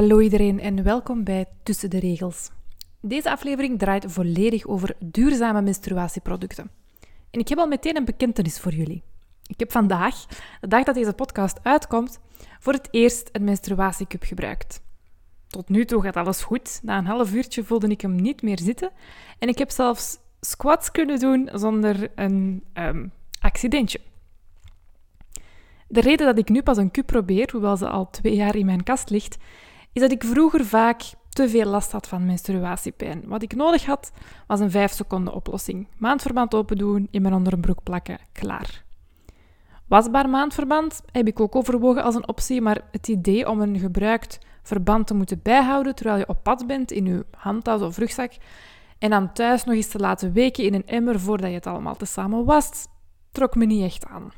Hallo 0.00 0.20
iedereen 0.20 0.60
en 0.60 0.82
welkom 0.82 1.24
bij 1.24 1.46
Tussen 1.62 1.90
de 1.90 1.98
Regels. 1.98 2.50
Deze 3.00 3.30
aflevering 3.30 3.78
draait 3.78 4.12
volledig 4.12 4.66
over 4.66 4.96
duurzame 4.98 5.62
menstruatieproducten. 5.62 6.70
En 7.30 7.40
ik 7.40 7.48
heb 7.48 7.58
al 7.58 7.66
meteen 7.66 7.96
een 7.96 8.04
bekentenis 8.04 8.58
voor 8.58 8.72
jullie. 8.72 9.02
Ik 9.46 9.58
heb 9.58 9.72
vandaag, 9.72 10.26
de 10.60 10.68
dag 10.68 10.84
dat 10.84 10.94
deze 10.94 11.12
podcast 11.12 11.58
uitkomt, 11.62 12.20
voor 12.58 12.72
het 12.72 12.88
eerst 12.90 13.28
een 13.32 13.44
menstruatiecup 13.44 14.22
gebruikt. 14.22 14.82
Tot 15.46 15.68
nu 15.68 15.84
toe 15.84 16.02
gaat 16.02 16.16
alles 16.16 16.42
goed. 16.42 16.80
Na 16.82 16.98
een 16.98 17.06
half 17.06 17.32
uurtje 17.32 17.64
voelde 17.64 17.88
ik 17.88 18.00
hem 18.00 18.14
niet 18.14 18.42
meer 18.42 18.58
zitten. 18.58 18.90
En 19.38 19.48
ik 19.48 19.58
heb 19.58 19.70
zelfs 19.70 20.18
squats 20.40 20.90
kunnen 20.90 21.18
doen 21.18 21.48
zonder 21.52 22.10
een 22.14 22.64
ehm, 22.72 23.06
accidentje. 23.40 24.00
De 25.88 26.00
reden 26.00 26.26
dat 26.26 26.38
ik 26.38 26.48
nu 26.48 26.62
pas 26.62 26.76
een 26.76 26.90
cup 26.90 27.06
probeer, 27.06 27.48
hoewel 27.52 27.76
ze 27.76 27.88
al 27.88 28.10
twee 28.10 28.34
jaar 28.34 28.56
in 28.56 28.66
mijn 28.66 28.82
kast 28.82 29.10
ligt, 29.10 29.38
is 29.92 30.00
dat 30.00 30.10
ik 30.10 30.24
vroeger 30.24 30.64
vaak 30.64 31.02
te 31.28 31.48
veel 31.48 31.64
last 31.64 31.92
had 31.92 32.08
van 32.08 32.26
menstruatiepijn. 32.26 33.22
Wat 33.26 33.42
ik 33.42 33.54
nodig 33.54 33.84
had, 33.84 34.12
was 34.46 34.60
een 34.60 34.70
5 34.70 34.92
seconden 34.92 35.34
oplossing. 35.34 35.88
Maandverband 35.96 36.54
open 36.54 36.76
doen, 36.76 37.08
in 37.10 37.22
mijn 37.22 37.34
onderbroek 37.34 37.82
plakken, 37.82 38.18
klaar. 38.32 38.84
Wasbaar 39.86 40.28
maandverband 40.28 41.02
heb 41.12 41.26
ik 41.26 41.40
ook 41.40 41.56
overwogen 41.56 42.02
als 42.02 42.14
een 42.14 42.28
optie, 42.28 42.60
maar 42.60 42.80
het 42.90 43.08
idee 43.08 43.48
om 43.48 43.60
een 43.60 43.78
gebruikt 43.78 44.38
verband 44.62 45.06
te 45.06 45.14
moeten 45.14 45.40
bijhouden 45.42 45.94
terwijl 45.94 46.18
je 46.18 46.28
op 46.28 46.42
pad 46.42 46.66
bent 46.66 46.90
in 46.90 47.06
je 47.06 47.26
handtas 47.30 47.80
of 47.82 47.98
rugzak 47.98 48.32
en 48.98 49.10
dan 49.10 49.32
thuis 49.32 49.64
nog 49.64 49.74
eens 49.74 49.88
te 49.88 49.98
laten 49.98 50.32
weken 50.32 50.64
in 50.64 50.74
een 50.74 50.86
emmer 50.86 51.20
voordat 51.20 51.48
je 51.48 51.54
het 51.54 51.66
allemaal 51.66 51.96
tezamen 51.96 52.44
wast, 52.44 52.88
trok 53.32 53.54
me 53.54 53.64
niet 53.64 53.82
echt 53.82 54.06
aan. 54.06 54.32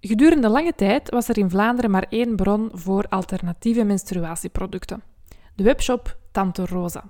Gedurende 0.00 0.48
lange 0.48 0.74
tijd 0.74 1.10
was 1.10 1.28
er 1.28 1.38
in 1.38 1.50
Vlaanderen 1.50 1.90
maar 1.90 2.06
één 2.08 2.36
bron 2.36 2.70
voor 2.72 3.06
alternatieve 3.08 3.84
menstruatieproducten: 3.84 5.02
de 5.54 5.62
webshop 5.62 6.16
Tante 6.32 6.66
Rosa. 6.66 7.04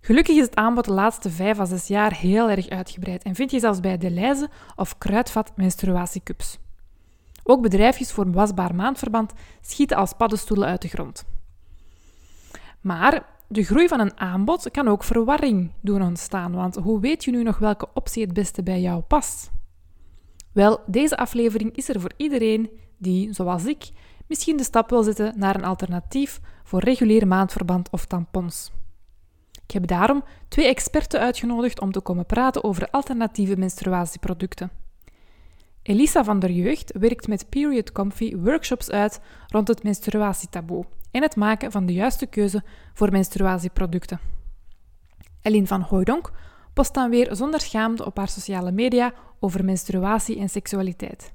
Gelukkig 0.00 0.36
is 0.36 0.44
het 0.44 0.56
aanbod 0.56 0.84
de 0.84 0.92
laatste 0.92 1.30
vijf 1.30 1.58
à 1.58 1.64
zes 1.64 1.86
jaar 1.86 2.14
heel 2.14 2.50
erg 2.50 2.68
uitgebreid 2.68 3.22
en 3.22 3.34
vind 3.34 3.50
je 3.50 3.58
zelfs 3.58 3.80
bij 3.80 3.98
Deleuze 3.98 4.48
of 4.76 4.98
Kruidvat 4.98 5.52
menstruatiecups. 5.56 6.58
Ook 7.42 7.62
bedrijfjes 7.62 8.12
voor 8.12 8.32
wasbaar 8.32 8.74
maandverband 8.74 9.32
schieten 9.60 9.96
als 9.96 10.12
paddenstoelen 10.12 10.68
uit 10.68 10.82
de 10.82 10.88
grond. 10.88 11.24
Maar 12.80 13.26
de 13.48 13.64
groei 13.64 13.88
van 13.88 14.00
een 14.00 14.18
aanbod 14.18 14.70
kan 14.70 14.88
ook 14.88 15.04
verwarring 15.04 15.72
doen 15.80 16.02
ontstaan, 16.02 16.52
want 16.52 16.76
hoe 16.76 17.00
weet 17.00 17.24
je 17.24 17.30
nu 17.30 17.42
nog 17.42 17.58
welke 17.58 17.88
optie 17.94 18.24
het 18.24 18.32
beste 18.32 18.62
bij 18.62 18.80
jou 18.80 19.00
past? 19.00 19.54
Wel, 20.56 20.80
deze 20.86 21.16
aflevering 21.16 21.76
is 21.76 21.88
er 21.88 22.00
voor 22.00 22.12
iedereen 22.16 22.70
die, 22.98 23.32
zoals 23.32 23.64
ik, 23.64 23.90
misschien 24.26 24.56
de 24.56 24.62
stap 24.64 24.90
wil 24.90 25.02
zetten 25.02 25.32
naar 25.38 25.54
een 25.54 25.64
alternatief 25.64 26.40
voor 26.62 26.80
regulier 26.80 27.26
maandverband 27.26 27.90
of 27.90 28.04
tampons. 28.04 28.72
Ik 29.66 29.70
heb 29.70 29.86
daarom 29.86 30.24
twee 30.48 30.66
experten 30.66 31.20
uitgenodigd 31.20 31.80
om 31.80 31.92
te 31.92 32.00
komen 32.00 32.26
praten 32.26 32.64
over 32.64 32.88
alternatieve 32.90 33.56
menstruatieproducten. 33.56 34.70
Elisa 35.82 36.24
van 36.24 36.38
der 36.38 36.50
Jeugd 36.50 36.92
werkt 36.98 37.28
met 37.28 37.48
Period 37.48 37.92
Comfy 37.92 38.36
workshops 38.36 38.90
uit 38.90 39.20
rond 39.46 39.68
het 39.68 39.82
menstruatietaboe 39.82 40.84
en 41.10 41.22
het 41.22 41.36
maken 41.36 41.72
van 41.72 41.86
de 41.86 41.92
juiste 41.92 42.26
keuze 42.26 42.62
voor 42.94 43.10
menstruatieproducten. 43.10 44.20
Eline 45.42 45.66
van 45.66 45.80
Hooydonk 45.80 46.32
post 46.76 46.94
dan 46.94 47.10
weer 47.10 47.36
zonder 47.36 47.60
schaamte 47.60 48.04
op 48.04 48.16
haar 48.16 48.28
sociale 48.28 48.72
media 48.72 49.12
over 49.40 49.64
menstruatie 49.64 50.38
en 50.38 50.48
seksualiteit. 50.48 51.32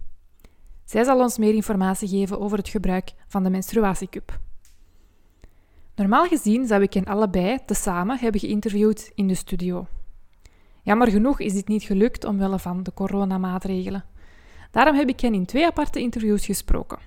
Zij 0.86 1.04
zal 1.04 1.20
ons 1.20 1.38
meer 1.38 1.54
informatie 1.54 2.08
geven 2.08 2.40
over 2.40 2.58
het 2.58 2.70
gebruik 2.70 3.12
van 3.28 3.44
de 3.44 3.50
menstruatiecup. 3.50 4.40
Normaal 5.96 6.26
gezien 6.26 6.68
zou 6.68 6.82
ik 6.82 6.94
hen 6.94 7.06
allebei 7.06 7.58
tezamen 7.66 8.18
hebben 8.18 8.40
geïnterviewd 8.40 9.12
in 9.16 9.28
de 9.28 9.36
studio. 9.36 9.88
Jammer 10.82 11.08
genoeg 11.08 11.40
is 11.40 11.54
dit 11.54 11.68
niet 11.68 11.84
gelukt 11.84 12.26
omwille 12.26 12.60
van 12.60 12.84
de 12.84 12.94
coronamaatregelen. 12.94 14.06
Daarom 14.72 14.96
heb 14.96 15.10
ik 15.10 15.20
hen 15.20 15.34
in 15.34 15.46
twee 15.46 15.66
aparte 15.66 16.00
interviews 16.00 16.46
gesproken. 16.46 17.00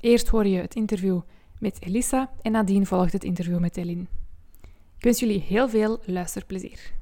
Eerst 0.00 0.28
hoor 0.28 0.46
je 0.46 0.60
het 0.60 0.74
interview 0.74 1.20
met 1.58 1.76
Elisa 1.80 2.30
en 2.42 2.52
nadien 2.52 2.86
volgt 2.86 3.12
het 3.12 3.24
interview 3.24 3.58
met 3.58 3.76
Eline. 3.76 4.06
Ik 4.96 5.04
wens 5.04 5.20
jullie 5.20 5.40
heel 5.40 5.68
veel 5.68 5.98
luisterplezier. 6.04 6.97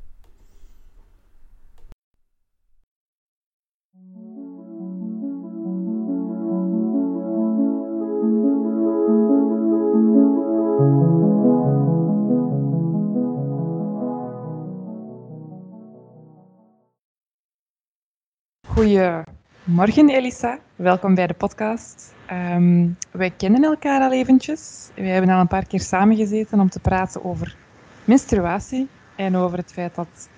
Goedemorgen 18.76 20.08
Elisa, 20.08 20.58
welkom 20.74 21.14
bij 21.14 21.26
de 21.26 21.34
podcast. 21.34 22.14
Um, 22.30 22.96
wij 23.10 23.30
kennen 23.30 23.64
elkaar 23.64 24.00
al 24.00 24.12
eventjes. 24.12 24.88
We 24.94 25.02
hebben 25.02 25.30
al 25.30 25.40
een 25.40 25.46
paar 25.46 25.66
keer 25.66 25.80
samengezeten 25.80 26.60
om 26.60 26.68
te 26.68 26.80
praten 26.80 27.24
over 27.24 27.56
menstruatie 28.04 28.88
en 29.14 29.36
over 29.36 29.58
het 29.58 29.72
feit 29.72 29.94
dat 29.94 30.28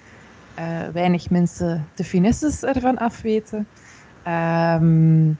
uh, 0.59 0.88
weinig 0.93 1.31
mensen 1.31 1.88
de 1.94 2.04
finesses 2.04 2.62
ervan 2.62 2.99
afweten. 2.99 3.66
Um, 4.26 5.38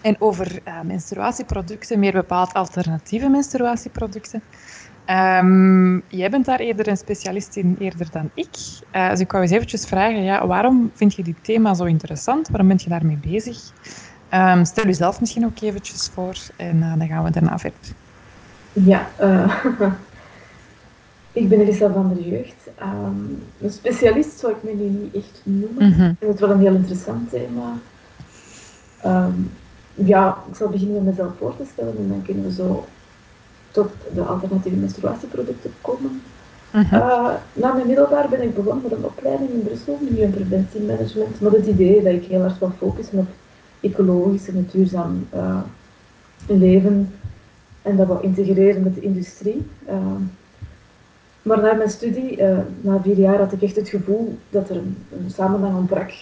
en 0.00 0.16
over 0.18 0.60
uh, 0.64 0.80
menstruatieproducten, 0.80 1.98
meer 1.98 2.12
bepaald 2.12 2.52
alternatieve 2.52 3.28
menstruatieproducten. 3.28 4.42
Um, 5.10 6.02
jij 6.08 6.30
bent 6.30 6.44
daar 6.44 6.60
eerder 6.60 6.88
een 6.88 6.96
specialist 6.96 7.56
in 7.56 7.76
eerder 7.78 8.10
dan 8.10 8.30
ik. 8.34 8.56
Uh, 8.96 9.10
dus 9.10 9.20
ik 9.20 9.30
wou 9.30 9.42
eens 9.42 9.52
eventjes 9.52 9.84
vragen, 9.84 10.22
ja, 10.22 10.46
waarom 10.46 10.90
vind 10.94 11.14
je 11.14 11.22
dit 11.22 11.44
thema 11.44 11.74
zo 11.74 11.84
interessant? 11.84 12.48
Waarom 12.48 12.68
ben 12.68 12.80
je 12.82 12.88
daarmee 12.88 13.18
bezig? 13.30 13.72
Um, 14.34 14.64
stel 14.64 14.84
jezelf 14.84 15.20
misschien 15.20 15.44
ook 15.44 15.60
eventjes 15.60 16.10
voor 16.14 16.36
en 16.56 16.76
uh, 16.76 16.98
dan 16.98 17.08
gaan 17.08 17.24
we 17.24 17.30
daarna 17.30 17.58
verder. 17.58 17.78
Ja, 18.72 19.08
uh, 19.20 19.64
ik 21.32 21.48
ben 21.48 21.60
Elisa 21.60 21.92
van 21.92 22.14
der 22.14 22.28
Jeugd. 22.28 22.68
Um, 22.82 23.42
een 23.60 23.70
specialist 23.70 24.38
zou 24.38 24.52
ik 24.52 24.62
me 24.62 24.72
nu 24.74 24.88
niet 24.88 25.14
echt 25.14 25.40
noemen. 25.42 25.86
Mm 25.86 25.92
-hmm. 25.92 26.10
Ik 26.10 26.16
vind 26.18 26.30
het 26.30 26.40
wel 26.40 26.50
een 26.50 26.60
heel 26.60 26.74
interessant 26.74 27.30
thema. 27.30 27.72
ja, 29.94 30.38
ik 30.50 30.56
zal 30.56 30.68
beginnen 30.68 31.04
met 31.04 31.04
mezelf 31.04 31.32
voor 31.38 31.56
te 31.56 31.64
stellen 31.72 31.96
en 31.96 32.08
dan 32.08 32.22
kunnen 32.22 32.44
we 32.44 32.52
zo 32.52 32.86
tot 33.72 33.90
de 34.14 34.20
alternatieve 34.20 34.76
menstruatieproducten 34.76 35.70
komen. 35.80 36.22
Uh 36.74 36.92
uh, 36.92 37.34
na 37.52 37.72
mijn 37.72 37.86
middelbaar 37.86 38.28
ben 38.28 38.42
ik 38.42 38.54
begonnen 38.54 38.82
met 38.82 38.92
een 38.92 39.04
opleiding 39.04 39.50
in 39.50 39.62
Brussel, 39.62 39.98
milieu- 40.00 40.24
en 40.24 40.30
preventiemanagement, 40.30 41.40
met 41.40 41.52
het 41.52 41.66
idee 41.66 42.02
dat 42.02 42.12
ik 42.12 42.24
heel 42.24 42.42
erg 42.42 42.58
wil 42.58 42.72
focussen 42.78 43.18
op 43.18 43.28
ecologisch 43.80 44.48
en 44.48 44.68
duurzaam 44.72 45.26
uh, 45.34 45.60
leven 46.46 47.12
en 47.82 47.96
dat 47.96 48.06
wil 48.06 48.20
integreren 48.20 48.82
met 48.82 48.94
de 48.94 49.00
industrie. 49.00 49.66
Uh, 49.88 49.96
maar 51.42 51.60
na 51.60 51.72
mijn 51.72 51.90
studie, 51.90 52.42
na 52.80 53.00
vier 53.02 53.18
jaar, 53.18 53.38
had 53.38 53.52
ik 53.52 53.62
echt 53.62 53.76
het 53.76 53.88
gevoel 53.88 54.38
dat 54.50 54.68
er 54.68 54.76
een, 54.76 54.96
een 55.10 55.30
samenhang 55.30 55.76
ontbrak 55.76 56.12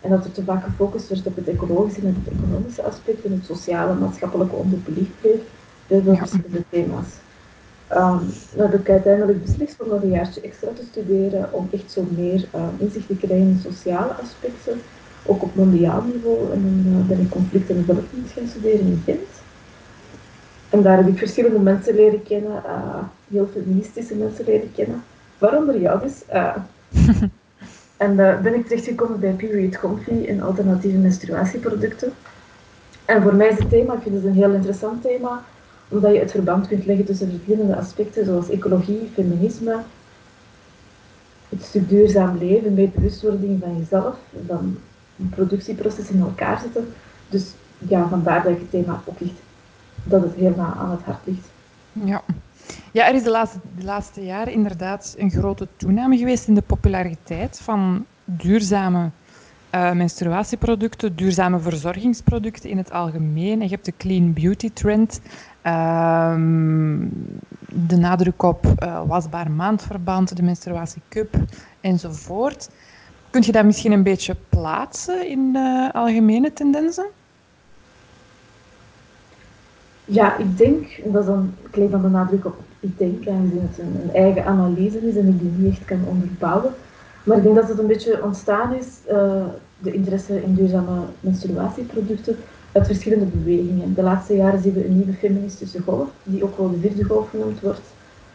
en 0.00 0.10
dat 0.10 0.24
er 0.24 0.32
te 0.32 0.44
vaak 0.44 0.64
gefocust 0.64 1.08
werd 1.08 1.26
op 1.26 1.36
het 1.36 1.48
ecologische 1.48 2.00
en 2.00 2.22
het 2.24 2.34
economische 2.34 2.82
aspect 2.82 3.24
en 3.24 3.32
het 3.32 3.44
sociale 3.44 3.90
en 3.90 3.98
maatschappelijke 3.98 4.54
onderbelicht 4.54 5.20
bleef 5.20 5.40
heel 5.90 6.02
veel 6.02 6.16
verschillende 6.16 6.62
thema's. 6.70 7.08
Um, 7.92 8.20
dan 8.54 8.70
heb 8.70 8.80
ik 8.80 8.88
uiteindelijk 8.88 9.44
beslist 9.44 9.82
om 9.82 9.88
nog 9.88 10.02
een 10.02 10.10
jaartje 10.10 10.40
extra 10.40 10.68
te 10.74 10.84
studeren 10.90 11.52
om 11.52 11.68
echt 11.72 11.90
zo 11.92 12.06
meer 12.16 12.44
uh, 12.54 12.62
inzicht 12.78 13.06
te 13.06 13.16
krijgen 13.16 13.46
in 13.46 13.60
sociale 13.62 14.12
aspecten, 14.12 14.80
ook 15.26 15.42
op 15.42 15.54
mondiaal 15.54 16.02
niveau. 16.02 16.52
En 16.52 16.82
dan 16.84 16.92
uh, 16.92 17.06
ben 17.06 17.20
ik 17.20 17.30
conflict 17.30 17.70
en 17.70 17.76
development 17.76 18.30
gaan 18.30 18.46
studeren 18.46 18.80
in 18.80 19.02
Gent. 19.04 19.28
En 20.68 20.82
daar 20.82 20.96
heb 20.96 21.08
ik 21.08 21.18
verschillende 21.18 21.58
mensen 21.58 21.94
leren 21.94 22.22
kennen, 22.22 22.62
uh, 22.66 23.02
heel 23.30 23.48
feministische 23.52 24.14
mensen 24.14 24.44
leren 24.44 24.72
kennen, 24.74 25.02
waaronder 25.38 25.80
jou 25.80 26.00
dus. 26.00 26.22
en 28.06 28.16
ben 28.16 28.54
ik 28.54 28.66
terechtgekomen 28.66 29.20
bij 29.20 29.32
Period 29.32 29.78
Comfy 29.78 30.24
en 30.26 30.40
alternatieve 30.40 30.98
menstruatieproducten. 30.98 32.12
En 33.04 33.22
voor 33.22 33.34
mij 33.34 33.48
is 33.48 33.58
het 33.58 33.70
thema, 33.70 33.94
ik 33.94 34.02
vind 34.02 34.14
het 34.14 34.24
een 34.24 34.32
heel 34.32 34.52
interessant 34.52 35.02
thema, 35.02 35.44
omdat 35.90 36.12
je 36.12 36.18
het 36.18 36.30
verband 36.30 36.68
kunt 36.68 36.86
leggen 36.86 37.06
tussen 37.06 37.30
verschillende 37.30 37.76
aspecten 37.76 38.24
zoals 38.24 38.48
ecologie, 38.48 39.10
feminisme, 39.14 39.76
het 41.48 41.62
stuk 41.62 41.88
duurzaam 41.88 42.38
leven, 42.38 42.74
met 42.74 42.94
bewustwording 42.94 43.60
van 43.60 43.78
jezelf, 43.78 44.16
van 44.46 44.78
een 45.18 45.28
productieproces 45.28 46.10
in 46.10 46.20
elkaar 46.20 46.60
zetten. 46.60 46.92
Dus 47.28 47.52
ja, 47.78 48.08
vandaar 48.08 48.42
dat 48.42 48.52
ik 48.52 48.58
het 48.58 48.70
thema 48.70 49.02
ook 49.04 49.20
echt, 49.20 49.40
dat 50.04 50.22
het 50.22 50.34
helemaal 50.34 50.74
aan 50.74 50.90
het 50.90 51.02
hart 51.02 51.26
ligt. 51.26 51.48
Ja. 51.92 52.22
Ja, 52.92 53.08
er 53.08 53.14
is 53.14 53.22
de 53.22 53.30
laatste, 53.30 53.58
de 53.76 53.84
laatste 53.84 54.24
jaren 54.24 54.52
inderdaad 54.52 55.14
een 55.18 55.30
grote 55.30 55.68
toename 55.76 56.16
geweest 56.18 56.48
in 56.48 56.54
de 56.54 56.62
populariteit 56.62 57.60
van 57.60 58.06
duurzame 58.24 59.10
uh, 59.74 59.92
menstruatieproducten, 59.92 61.16
duurzame 61.16 61.58
verzorgingsproducten 61.58 62.70
in 62.70 62.76
het 62.76 62.92
algemeen. 62.92 63.60
En 63.60 63.68
je 63.68 63.74
hebt 63.74 63.84
de 63.84 63.92
clean 63.96 64.32
beauty 64.32 64.70
trend, 64.72 65.20
ehm, 65.62 66.98
de 67.88 67.96
nadruk 67.96 68.42
op 68.42 68.66
uh, 68.66 69.02
wasbaar 69.06 69.50
maandverband, 69.50 70.36
de 70.36 70.42
menstruatiecup 70.42 71.34
enzovoort. 71.80 72.70
Kun 73.30 73.42
je 73.42 73.52
dat 73.52 73.64
misschien 73.64 73.92
een 73.92 74.02
beetje 74.02 74.36
plaatsen 74.48 75.28
in 75.28 75.52
de 75.52 75.90
algemene 75.92 76.52
tendensen? 76.52 77.06
Ja, 80.04 80.36
ik 80.36 80.56
denk, 80.56 80.86
en 81.04 81.12
dat 81.12 81.20
is 81.20 81.28
dan, 81.28 81.54
ik 81.68 81.76
leg 81.76 81.90
dan 81.90 82.02
de 82.02 82.08
nadruk 82.08 82.44
op 82.44 82.54
ik 82.80 82.98
denk, 82.98 83.28
aangezien 83.28 83.68
het 83.70 83.78
een, 83.78 84.14
eigen 84.14 84.44
analyse 84.44 85.08
is 85.08 85.16
en 85.16 85.28
ik 85.28 85.38
die 85.40 85.50
niet 85.56 85.70
echt 85.70 85.84
kan 85.84 86.04
onderbouwen. 86.06 86.72
Maar 87.22 87.36
ik 87.36 87.42
denk 87.42 87.54
dat 87.54 87.68
het 87.68 87.78
een 87.78 87.86
beetje 87.86 88.24
ontstaan 88.24 88.74
is, 88.74 88.86
uh, 89.10 89.44
de 89.78 89.92
interesse 89.92 90.42
in 90.42 90.54
duurzame 90.54 91.00
menstruatieproducten, 91.20 92.36
uit 92.72 92.86
verschillende 92.86 93.24
bewegingen. 93.24 93.94
De 93.94 94.02
laatste 94.02 94.36
jaren 94.36 94.62
zien 94.62 94.72
we 94.72 94.84
een 94.84 94.96
nieuwe 94.96 95.12
feministische 95.12 95.80
golf, 95.80 96.08
die 96.22 96.44
ook 96.44 96.58
wel 96.58 96.70
de 96.70 96.78
vierde 96.80 97.04
golf 97.04 97.30
genoemd 97.30 97.60
wordt, 97.60 97.80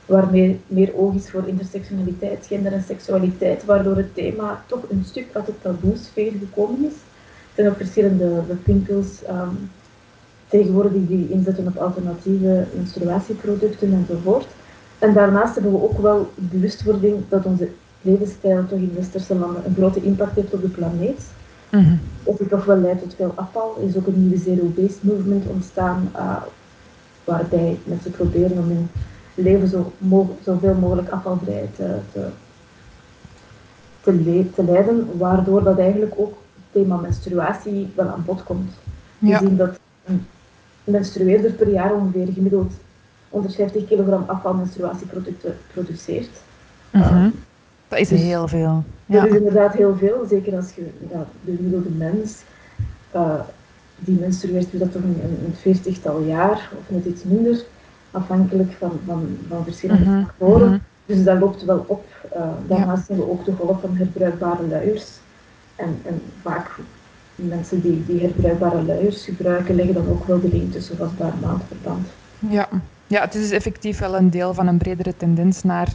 waarmee 0.05 0.59
meer 0.67 0.95
oog 0.95 1.13
is 1.13 1.29
voor 1.29 1.47
intersectionaliteit, 1.47 2.45
gender 2.47 2.73
en 2.73 2.83
seksualiteit, 2.83 3.65
waardoor 3.65 3.95
het 3.95 4.13
thema 4.13 4.63
toch 4.67 4.83
een 4.89 5.03
stuk 5.05 5.27
uit 5.33 5.47
het 5.47 5.61
taboesfeer 5.61 6.31
gekomen 6.31 6.85
is. 6.85 6.93
Er 6.93 7.61
zijn 7.63 7.67
ook 7.67 7.77
verschillende 7.77 8.41
winkels 8.65 9.21
um, 9.29 9.71
tegenwoordig 10.47 10.91
die 11.07 11.29
inzetten 11.29 11.67
op 11.67 11.77
alternatieve 11.77 12.65
menstruatieproducten 12.75 13.93
enzovoort. 13.93 14.47
En 14.99 15.13
daarnaast 15.13 15.53
hebben 15.53 15.71
we 15.71 15.83
ook 15.83 15.99
wel 15.99 16.31
bewustwording 16.35 17.23
dat 17.29 17.45
onze 17.45 17.69
levensstijl 18.01 18.65
toch 18.67 18.79
in 18.79 18.93
westerse 18.95 19.35
landen 19.35 19.65
een 19.65 19.75
grote 19.75 20.01
impact 20.01 20.35
heeft 20.35 20.53
op 20.53 20.61
de 20.61 20.67
planeet. 20.67 21.21
Mm 21.75 21.83
-hmm. 21.83 21.99
Of 22.23 22.37
het 22.37 22.49
toch 22.49 22.65
wel 22.65 22.77
leidt 22.77 23.01
tot 23.01 23.15
veel 23.15 23.31
afval. 23.35 23.77
Er 23.77 23.87
is 23.87 23.95
ook 23.97 24.07
een 24.07 24.21
nieuwe 24.21 24.37
zero-waste 24.37 25.05
movement 25.05 25.47
ontstaan, 25.47 26.09
uh, 26.15 26.41
waarbij 27.23 27.79
mensen 27.83 28.11
proberen 28.11 28.57
om 28.57 28.67
hun 28.67 28.89
leven 29.33 29.67
zo 29.67 29.91
zoveel 30.43 30.73
mogelijk 30.73 31.09
afvalvrij 31.09 31.69
te, 31.75 31.99
te, 32.11 32.27
te, 34.01 34.49
te, 34.55 34.63
leiden, 34.63 35.17
waardoor 35.17 35.63
dat 35.63 35.79
eigenlijk 35.79 36.13
ook 36.17 36.33
het 36.53 36.63
thema 36.71 36.95
menstruatie 36.95 37.91
wel 37.95 38.07
aan 38.07 38.23
bod 38.25 38.43
komt. 38.43 38.71
We 39.17 39.37
zien 39.37 39.57
dat 39.57 39.79
een 40.05 40.25
menstrueerder 40.83 41.51
per 41.51 41.69
jaar 41.69 41.93
ongeveer 41.93 42.27
gemiddeld 42.33 42.73
150 43.29 43.87
kilogram 43.87 44.23
afval 44.27 44.53
menstruatieproducten 44.53 45.57
produceert. 45.73 46.41
Mm 46.91 47.01
-hmm. 47.01 47.33
Dat 47.87 47.99
is 47.99 48.07
dus 48.07 48.21
heel 48.21 48.47
veel. 48.47 48.83
Ja. 49.05 49.21
Dat 49.21 49.29
is 49.29 49.37
inderdaad 49.37 49.73
heel 49.73 49.95
veel, 49.95 50.25
zeker 50.29 50.55
als 50.55 50.73
je 50.75 50.89
ja, 51.11 51.25
de 51.45 51.55
gemiddelde 51.55 51.89
mens 51.89 52.43
uh, 53.15 53.39
die 53.95 54.19
menstrueert, 54.19 54.71
doet 54.71 54.79
dat 54.79 54.91
toch 54.91 55.03
een, 55.03 55.21
een, 55.23 55.53
veertigtal 55.55 56.21
jaar 56.21 56.71
of 56.77 56.83
net 56.87 57.05
iets 57.05 57.23
minder, 57.23 57.63
afhankelijk 58.11 58.71
van, 58.79 58.99
van, 59.05 59.37
van 59.49 59.63
verschillende 59.63 60.03
-hmm. 60.03 60.25
factoren. 60.25 60.67
-hmm. 60.67 60.81
Dus 61.05 61.23
dat 61.23 61.39
loopt 61.39 61.65
wel 61.65 61.83
op. 61.87 62.05
Uh, 62.35 62.47
daarnaast 62.67 63.07
hebben 63.07 63.25
we 63.25 63.31
ook 63.31 63.45
de 63.45 63.53
golf 63.59 63.81
van 63.81 63.95
herbruikbare 63.95 64.67
luiers. 64.67 65.05
En, 65.75 65.99
en 66.05 66.21
vaak 66.41 66.79
mensen 67.35 67.81
die, 67.81 68.03
die 68.05 68.21
herbruikbare 68.21 68.83
luiers 68.83 69.23
gebruiken, 69.23 69.75
leggen 69.75 69.93
dan 69.93 70.09
ook 70.09 70.27
wel 70.27 70.39
de 70.39 70.47
link 70.47 70.71
tussen 70.71 70.97
wasbaar 70.97 71.33
maandverband. 71.41 72.07
Ja. 72.39 72.67
ja, 73.07 73.21
het 73.21 73.35
is 73.35 73.51
effectief 73.51 73.99
wel 73.99 74.15
een 74.15 74.29
deel 74.29 74.53
van 74.53 74.67
een 74.67 74.77
bredere 74.77 75.17
tendens 75.17 75.63
naar 75.63 75.93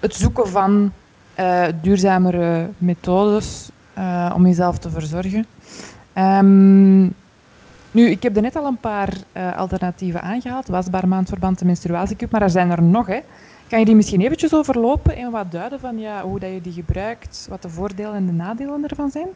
het 0.00 0.14
zoeken 0.14 0.48
van 0.48 0.92
uh, 1.40 1.66
duurzamere 1.82 2.68
methodes 2.78 3.70
uh, 3.98 4.32
om 4.34 4.46
jezelf 4.46 4.78
te 4.78 4.90
verzorgen. 4.90 5.46
Um, 6.14 7.14
nu, 7.90 8.08
ik 8.10 8.22
heb 8.22 8.36
er 8.36 8.42
net 8.42 8.56
al 8.56 8.66
een 8.66 8.80
paar 8.80 9.12
uh, 9.36 9.56
alternatieven 9.56 10.22
aangehaald. 10.22 10.68
Wasbaar 10.68 11.08
maandverband, 11.08 11.58
de 11.58 11.64
menstruatiecup, 11.64 12.30
maar 12.30 12.42
er 12.42 12.50
zijn 12.50 12.70
er 12.70 12.82
nog. 12.82 13.06
Hè. 13.06 13.20
Kan 13.68 13.78
je 13.78 13.84
die 13.84 13.94
misschien 13.94 14.20
eventjes 14.20 14.54
overlopen 14.54 15.16
en 15.16 15.30
wat 15.30 15.52
duiden 15.52 15.80
van 15.80 15.98
ja, 15.98 16.22
hoe 16.22 16.38
dat 16.38 16.52
je 16.52 16.60
die 16.60 16.72
gebruikt, 16.72 17.46
wat 17.50 17.62
de 17.62 17.68
voordelen 17.68 18.14
en 18.14 18.26
de 18.26 18.32
nadelen 18.32 18.84
ervan 18.88 19.10
zijn? 19.10 19.28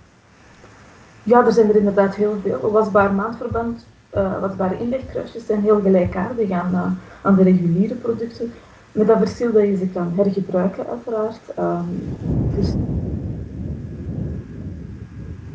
Ja, 1.23 1.45
er 1.45 1.53
zijn 1.53 1.69
er 1.69 1.77
inderdaad 1.77 2.15
heel 2.15 2.37
veel. 2.43 2.71
Wasbaar 2.71 3.13
maandverband, 3.13 3.87
uh, 4.17 4.41
wasbare 4.41 4.79
inlegkruisjes 4.79 5.47
zijn 5.47 5.63
heel 5.63 5.81
gelijkaardig 5.81 6.51
aan, 6.51 6.71
uh, 6.73 6.87
aan 7.23 7.37
de 7.37 7.43
reguliere 7.43 7.95
producten. 7.95 8.53
Met 8.95 9.07
dat 9.07 9.19
verschil 9.19 9.53
dat 9.53 9.63
je 9.63 9.77
ze 9.77 9.87
kan 9.87 10.13
hergebruiken, 10.17 10.87
uiteraard. 10.87 11.41
Um, 11.59 12.17
dus 12.57 12.73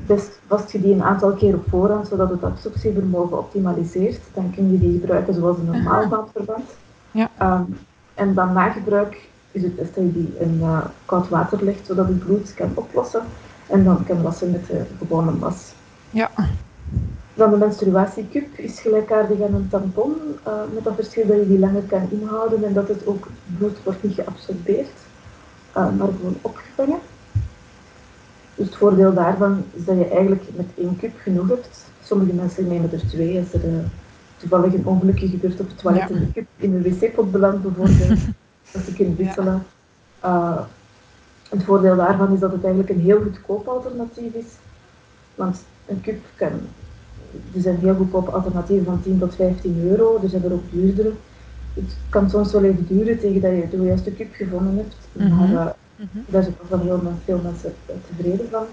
best 0.05 0.39
vast 0.47 0.71
je 0.71 0.81
die 0.81 0.93
een 0.93 1.03
aantal 1.03 1.31
keer 1.31 1.53
op 1.53 1.69
voorhand, 1.69 2.07
zodat 2.07 2.29
het 2.29 2.43
absorptievermogen 2.43 3.37
optimaliseert. 3.37 4.21
Dan 4.33 4.51
kun 4.55 4.71
je 4.71 4.79
die 4.79 4.99
gebruiken 4.99 5.33
zoals 5.33 5.57
een 5.57 5.65
normaal 5.65 6.07
maandverband. 6.07 6.65
Ja. 7.11 7.29
Um, 7.41 7.77
en 8.13 8.33
dan 8.33 8.53
na 8.53 8.69
gebruik 8.69 9.29
is 9.51 9.63
het 9.63 9.75
best 9.75 9.95
dat 9.95 10.03
je 10.03 10.13
die 10.13 10.33
in 10.39 10.57
uh, 10.61 10.85
koud 11.05 11.29
water 11.29 11.63
legt, 11.63 11.85
zodat 11.85 12.07
het 12.07 12.19
bloed 12.19 12.53
kan 12.53 12.71
oplossen 12.73 13.21
en 13.67 13.83
dan 13.83 14.03
kan 14.03 14.21
wassen 14.21 14.51
met 14.51 14.67
de 14.67 14.85
gewone 14.97 15.39
was. 15.39 15.73
Ja. 16.09 16.29
Dan 17.39 17.51
de 17.51 17.57
menstruatiecup 17.57 18.57
is 18.57 18.79
gelijkaardig 18.79 19.41
aan 19.41 19.53
een 19.53 19.67
tampon, 19.69 20.15
uh, 20.47 20.53
met 20.73 20.83
dat 20.83 20.95
verschil 20.95 21.27
dat 21.27 21.37
je 21.37 21.47
die 21.47 21.59
langer 21.59 21.81
kan 21.81 22.07
inhouden 22.09 22.63
en 22.63 22.73
dat 22.73 22.87
het 22.87 23.05
ook 23.05 23.27
bloed 23.57 23.83
wordt 23.83 24.03
niet 24.03 24.13
geabsorbeerd, 24.13 24.97
uh, 25.77 25.97
maar 25.97 26.07
gewoon 26.07 26.37
opgevangen. 26.41 26.99
Dus 28.55 28.65
het 28.65 28.75
voordeel 28.75 29.13
daarvan 29.13 29.63
is 29.73 29.85
dat 29.85 29.97
je 29.97 30.07
eigenlijk 30.07 30.43
met 30.55 30.65
één 30.77 30.97
cup 30.97 31.11
genoeg 31.17 31.47
hebt. 31.47 31.85
Sommige 32.03 32.33
mensen 32.33 32.67
nemen 32.67 32.91
er 32.91 33.07
twee 33.07 33.39
als 33.39 33.53
er 33.53 33.69
uh, 33.69 33.79
toevallig 34.37 34.73
een 34.73 34.85
ongelukje 34.85 35.27
gebeurt 35.27 35.59
op 35.59 35.67
het 35.67 35.77
toilet 35.77 36.09
ja. 36.09 36.15
en 36.15 36.19
de 36.19 36.31
cup 36.31 36.47
in 36.55 36.73
een 36.73 36.83
wc-pot 36.83 37.31
belandt 37.31 37.61
bijvoorbeeld, 37.61 38.19
dat 38.71 38.81
ze 38.85 38.93
kunnen 38.93 39.15
wisselen. 39.15 39.63
Ja. 40.21 40.67
Het 41.49 41.63
voordeel 41.63 41.95
daarvan 41.95 42.33
is 42.33 42.39
dat 42.39 42.51
het 42.51 42.63
eigenlijk 42.63 42.93
een 42.93 43.01
heel 43.01 43.21
goedkoop 43.21 43.67
alternatief 43.67 44.33
is. 44.33 44.51
Want 45.35 45.63
een 45.85 46.01
cup 46.01 46.19
kan, 46.35 46.51
er 47.55 47.61
zijn 47.61 47.77
heel 47.77 47.95
goedkope 47.95 48.31
alternatieven 48.31 48.85
van 48.85 49.01
10 49.01 49.19
tot 49.19 49.35
15 49.35 49.87
euro, 49.89 50.19
er 50.23 50.29
zijn 50.29 50.43
er 50.43 50.53
ook 50.53 50.71
duurdere. 50.71 51.11
Het 51.73 51.95
kan 52.09 52.29
soms 52.29 52.51
wel 52.51 52.63
even 52.63 52.87
duren 52.87 53.19
tegen 53.19 53.41
dat 53.41 53.51
je 53.51 53.77
de 53.77 53.83
juiste 53.83 54.15
cup 54.15 54.33
gevonden 54.33 54.75
hebt, 54.75 54.95
mhm. 55.11 55.37
maar 55.37 55.49
uh, 55.49 55.65
mm 55.95 56.07
-hmm. 56.11 56.23
daar 56.27 56.43
zijn 56.43 56.55
ook 56.61 56.69
wel 56.69 56.79
heel 56.79 57.13
veel 57.25 57.39
mensen 57.43 57.73
tevreden 57.85 58.49
van. 58.49 58.65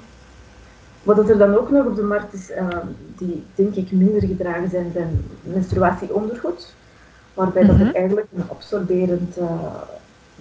Wat 1.03 1.29
er 1.29 1.39
dan 1.39 1.57
ook 1.57 1.71
nog 1.71 1.87
op 1.87 1.97
de 1.97 2.03
markt 2.03 2.33
is, 2.35 2.51
uh, 2.51 2.69
die 3.17 3.45
denk 3.55 3.75
ik 3.75 3.93
minder 3.93 4.21
gedragen 4.21 4.71
zijn, 4.71 4.91
zijn 4.93 5.25
menstruatieondergoed. 5.43 6.75
Waarbij 7.35 7.63
mm 7.63 7.69
-hmm. 7.69 7.79
dat 7.79 7.89
er 7.89 7.95
eigenlijk 7.95 8.27
een 8.37 8.49
absorberend 8.51 9.39
uh, 9.39 9.51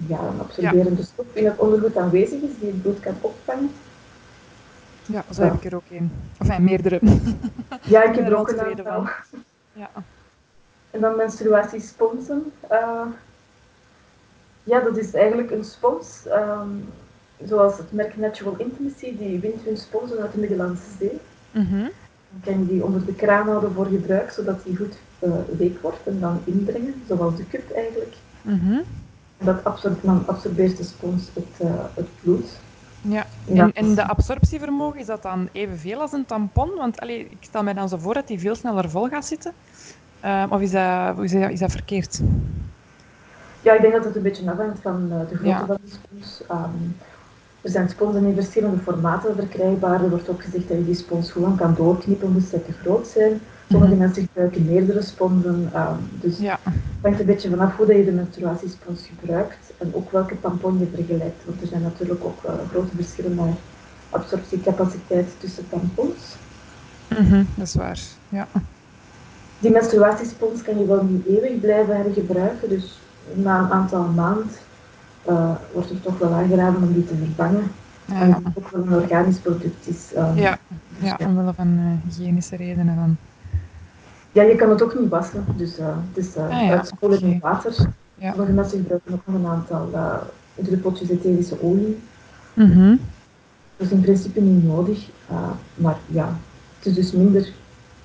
ja, 0.07 0.19
een 0.19 0.39
absorberende 0.39 1.01
ja. 1.01 1.03
stof 1.03 1.25
in 1.33 1.45
het 1.45 1.57
ondergoed 1.57 1.97
aanwezig 1.97 2.41
is 2.41 2.59
die 2.59 2.69
het 2.69 2.81
bloed 2.81 2.99
kan 2.99 3.13
opvangen. 3.21 3.69
Ja, 5.05 5.23
zo 5.33 5.41
heb 5.41 5.53
ik 5.53 5.65
er 5.65 5.75
ook 5.75 5.89
een. 5.89 6.11
Of 6.39 6.59
meerdere. 6.59 6.99
Ja, 7.81 8.03
ik 8.03 8.15
heb 8.15 8.25
er 8.25 8.37
ook 8.37 8.49
een 8.49 8.59
aantal. 8.59 9.07
Ja. 9.73 9.89
En 10.91 11.01
dan 11.01 11.15
menstruatiesponsen. 11.15 12.51
Uh, 12.71 13.05
ja, 14.63 14.79
dat 14.79 14.97
is 14.97 15.13
eigenlijk 15.13 15.51
een 15.51 15.63
spons. 15.63 16.21
Um, 16.27 16.89
zoals 17.43 17.77
het 17.77 17.91
merk 17.91 18.17
Natural 18.17 18.55
Intimacy, 18.57 19.17
die 19.17 19.39
wint 19.39 19.61
hun 19.65 19.77
sponsen 19.77 20.21
uit 20.21 20.31
de 20.33 20.39
Middellandse 20.39 20.89
Zee. 20.99 21.19
Mm 21.51 21.65
-hmm. 21.65 21.91
Dan 22.29 22.41
kan 22.43 22.59
je 22.59 22.67
die 22.67 22.83
onder 22.83 23.05
de 23.05 23.13
kraan 23.13 23.47
houden 23.47 23.73
voor 23.73 23.85
gebruik, 23.85 24.31
zodat 24.31 24.63
die 24.63 24.77
goed 24.77 24.97
uh, 25.19 25.31
week 25.57 25.81
wordt 25.81 26.03
en 26.03 26.19
dan 26.19 26.41
inbrengen, 26.43 27.03
zoals 27.07 27.35
de 27.35 27.47
cup 27.47 27.71
eigenlijk. 27.71 28.15
Mm 28.41 28.59
-hmm 28.59 28.83
dat 29.37 29.81
dan 30.01 30.23
absorbeert 30.27 30.77
de 30.77 30.83
spons 30.83 31.29
het, 31.33 31.67
uh, 31.67 31.83
het 31.93 32.07
bloed. 32.21 32.45
Ja, 33.07 33.25
en, 33.47 33.73
en 33.73 33.95
de 33.95 34.07
absorptievermogen, 34.07 34.99
is 34.99 35.05
dat 35.05 35.21
dan 35.21 35.49
evenveel 35.51 35.99
als 35.99 36.11
een 36.11 36.25
tampon? 36.25 36.71
Want 36.77 36.99
allee, 36.99 37.19
ik 37.19 37.37
stel 37.39 37.63
mij 37.63 37.73
dan 37.73 37.89
zo 37.89 37.97
voor 37.97 38.13
dat 38.13 38.27
die 38.27 38.39
veel 38.39 38.55
sneller 38.55 38.89
vol 38.89 39.07
gaat 39.07 39.25
zitten. 39.25 39.53
Uh, 40.25 40.43
of 40.49 40.61
is 40.61 40.71
dat, 40.71 41.19
is, 41.19 41.31
dat, 41.31 41.49
is 41.49 41.59
dat 41.59 41.71
verkeerd? 41.71 42.21
Ja, 43.61 43.73
ik 43.73 43.81
denk 43.81 43.93
dat 43.93 44.03
het 44.03 44.15
een 44.15 44.21
beetje 44.21 44.51
afhangt 44.51 44.79
van 44.81 45.07
uh, 45.11 45.19
de 45.19 45.35
grootte 45.35 45.47
ja. 45.47 45.65
van 45.65 45.77
de 45.83 45.91
spons. 45.91 46.41
Um, 46.51 46.95
er 47.61 47.69
zijn 47.69 47.89
sponsen 47.89 48.25
in 48.25 48.33
verschillende 48.33 48.77
formaten 48.77 49.35
verkrijgbaar. 49.35 50.03
Er 50.03 50.09
wordt 50.09 50.29
ook 50.29 50.43
gezegd 50.43 50.67
dat 50.67 50.77
je 50.77 50.85
die 50.85 50.95
spons 50.95 51.31
gewoon 51.31 51.55
kan 51.55 51.75
doorknippen, 51.75 52.31
moest 52.31 52.49
zij 52.49 52.59
te 52.59 52.71
groot 52.71 53.07
zijn. 53.07 53.41
Sommige 53.69 53.93
mm 53.93 53.99
-hmm. 53.99 54.05
mensen 54.07 54.23
gebruiken 54.23 54.65
meerdere 54.65 55.01
sponsen. 55.01 55.71
Um, 55.75 55.97
dus 56.21 56.39
ja. 56.39 56.59
het 56.63 56.73
hangt 57.01 57.19
een 57.19 57.25
beetje 57.25 57.49
vanaf 57.49 57.75
hoe 57.75 57.85
dat 57.85 57.95
je 57.95 58.05
de 58.05 58.11
menstruatiespons 58.11 59.09
gebruikt 59.19 59.73
en 59.77 59.91
ook 59.95 60.11
welke 60.11 60.39
tampon 60.41 60.79
je 60.79 60.87
vergelijkt. 60.93 61.45
Want 61.45 61.61
er 61.61 61.67
zijn 61.67 61.81
natuurlijk 61.81 62.23
ook 62.23 62.39
grote 62.69 62.95
verschillen 62.95 63.35
naar 63.35 63.53
absorptiecapaciteit 64.09 65.35
tussen 65.39 65.69
tampons. 65.69 66.35
Mm 67.09 67.25
-hmm, 67.25 67.47
dat 67.55 67.67
is 67.67 67.75
waar, 67.75 67.99
ja. 68.29 68.47
Die 69.59 69.71
menstruatiespons 69.71 70.61
kan 70.61 70.79
je 70.79 70.85
wel 70.85 71.03
niet 71.03 71.25
eeuwig 71.25 71.59
blijven 71.59 71.95
hergebruiken. 71.95 72.69
Dus 72.69 72.99
na 73.33 73.59
een 73.59 73.71
aantal 73.71 74.03
maanden 74.03 74.49
uh, 75.29 75.51
wordt 75.73 75.89
er 75.89 76.01
toch 76.01 76.17
wel 76.17 76.33
aangeraden 76.33 76.83
om 76.83 76.93
die 76.93 77.05
te 77.05 77.15
vervangen. 77.15 77.71
Ja. 78.05 78.21
En 78.21 78.33
het 78.33 78.43
ook 78.55 78.69
wel 78.69 78.81
een 78.81 78.93
organisch 78.93 79.37
product 79.37 79.87
is. 79.87 80.11
Um, 80.17 80.35
ja. 80.35 80.57
ja, 80.97 81.17
omwille 81.19 81.53
van 81.53 81.67
uh, 81.67 81.91
hygiënische 82.03 82.55
redenen 82.55 82.95
dan. 82.95 83.17
Ja, 84.35 84.43
je 84.43 84.55
kan 84.55 84.69
het 84.69 84.81
ook 84.81 84.99
niet 84.99 85.09
wassen, 85.09 85.45
dus 85.57 85.79
uh, 85.79 85.85
het 86.13 86.25
is 86.25 86.35
uh, 86.37 86.43
ah, 86.43 86.61
ja. 86.61 86.69
uitspoelen 86.69 87.21
in 87.21 87.39
water. 87.41 87.75
Ja. 88.15 88.29
Sommige 88.29 88.51
mensen 88.51 88.77
gebruiken 88.77 89.13
ook 89.13 89.21
nog 89.25 89.35
een 89.35 89.47
aantal 89.47 89.89
uh, 89.93 90.15
druppeltjes 90.55 91.09
etherische 91.09 91.61
olie. 91.61 91.99
Mm 92.53 92.71
-hmm. 92.71 92.99
Dat 93.77 93.87
is 93.87 93.93
in 93.93 94.01
principe 94.01 94.41
niet 94.41 94.63
nodig, 94.63 95.09
maar 95.73 95.97
ja, 96.05 96.37
het 96.77 96.85
is 96.85 96.93
dus 96.93 97.11
minder, 97.11 97.41
je 97.41 97.51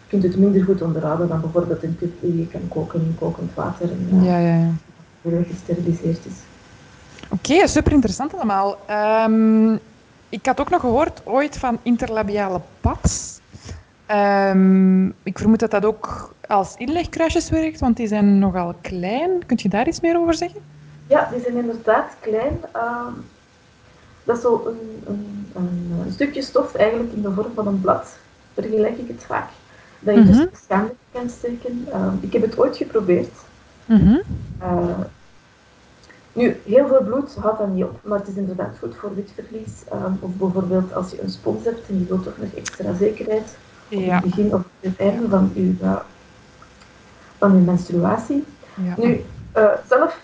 kunt 0.09 0.23
het 0.23 0.37
minder 0.37 0.65
goed 0.65 0.83
onderhouden 0.83 1.29
dan 1.29 1.41
bijvoorbeeld 1.41 1.83
een 1.83 1.97
cup 1.99 2.21
die 2.21 2.39
je 2.39 2.47
kan 2.47 2.69
koken 2.69 3.01
in 3.01 3.17
kokend 3.19 3.55
water 3.55 3.91
en 3.91 4.25
ja, 4.25 4.39
ja, 4.39 4.73
ja. 5.23 5.43
gesteriliseerd 5.43 6.27
is. 6.27 6.35
Oké, 7.29 7.53
okay, 7.53 7.67
super 7.67 7.93
interessant 7.93 8.35
allemaal. 8.35 8.79
Um, 9.27 9.79
ik 10.29 10.47
had 10.47 10.61
ook 10.61 10.71
nog 10.71 10.81
gehoord 10.81 11.21
ooit 11.25 11.59
van 11.59 11.79
interlabiale 11.83 12.61
pads. 12.81 13.39
Um, 14.12 15.14
ik 15.23 15.38
vermoed 15.38 15.59
dat 15.59 15.71
dat 15.71 15.85
ook 15.85 16.35
als 16.47 16.75
inlegkruisjes 16.76 17.50
werkt, 17.50 17.81
want 17.81 17.97
die 17.97 18.07
zijn 18.07 18.38
nogal 18.38 18.75
klein. 18.81 19.47
Kunt 19.47 19.62
je 19.62 19.69
daar 19.69 19.88
iets 19.88 20.00
meer 20.00 20.19
over 20.19 20.35
zeggen? 20.35 20.61
Ja, 21.07 21.29
die 21.33 21.40
zijn 21.40 21.57
inderdaad 21.57 22.17
klein. 22.21 22.61
Uh, 22.76 23.07
dat 24.25 24.37
is 24.37 24.43
zo 24.43 24.67
een, 24.67 25.02
een, 25.07 25.93
een, 26.07 26.12
stukje 26.12 26.43
stof 26.43 26.75
eigenlijk 26.75 27.12
in 27.12 27.23
de 27.23 27.33
vorm 27.33 27.52
van 27.55 27.67
een 27.67 27.81
blad, 27.81 28.19
vergelijk 28.55 28.99
ik 28.99 29.09
het 29.09 29.25
vaak. 29.25 29.49
Dat 29.99 30.14
je 30.14 30.21
mm 30.21 30.26
-hmm. 30.26 30.49
dus 30.50 30.88
kan 31.12 31.29
steken. 31.29 31.87
Uh, 31.88 32.12
ik 32.21 32.33
heb 32.33 32.43
het 32.43 32.59
ooit 32.59 32.76
geprobeerd. 32.76 33.35
Mm 33.85 33.99
-hmm. 33.99 34.23
Nu, 36.33 36.57
heel 36.67 36.87
veel 36.87 37.02
bloed 37.02 37.35
houdt 37.35 37.59
dat 37.59 37.69
niet 37.69 37.85
op, 37.85 38.00
maar 38.02 38.19
het 38.19 38.29
is 38.29 38.35
inderdaad 38.35 38.76
goed 38.79 38.97
voor 38.97 39.14
witverlies. 39.14 39.83
Of 40.21 40.31
bijvoorbeeld 40.37 40.95
als 40.95 41.11
je 41.11 41.23
een 41.23 41.31
spons 41.31 41.64
hebt 41.64 41.88
en 41.88 41.99
je 41.99 42.05
wilt 42.05 42.25
toch 42.25 42.38
nog 42.38 42.52
extra 42.55 42.95
zekerheid 42.95 43.57
op 43.90 44.11
het 44.11 44.23
begin 44.23 44.54
of 44.54 44.62
het 44.80 44.97
einde 44.97 45.28
van 45.28 45.50
je, 45.54 45.75
uh, 45.82 45.97
van 47.38 47.52
uw 47.52 47.61
menstruatie. 47.61 48.44
Ja. 48.75 48.94
Nu, 48.97 49.25
uh, 49.56 49.70
zelf, 49.88 50.20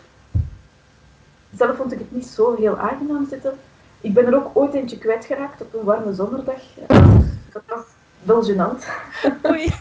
zelf 1.56 1.76
vond 1.76 1.92
ik 1.92 1.98
het 1.98 2.12
niet 2.12 2.26
zo 2.26 2.56
heel 2.56 2.78
aangenaam 2.78 3.26
zitten. 3.30 3.52
Ik 4.00 4.14
ben 4.14 4.26
er 4.26 4.34
ook 4.34 4.50
ooit 4.52 4.74
eentje 4.74 4.98
kwijtgeraakt 4.98 5.60
op 5.60 5.74
een 5.74 5.84
warme 5.84 6.14
zomerdag. 6.14 6.62
Uh, 6.90 7.16
dat 7.52 7.62
was 7.66 7.84
wel 8.22 8.44
gênant. 8.44 8.86
Oei. 9.50 9.72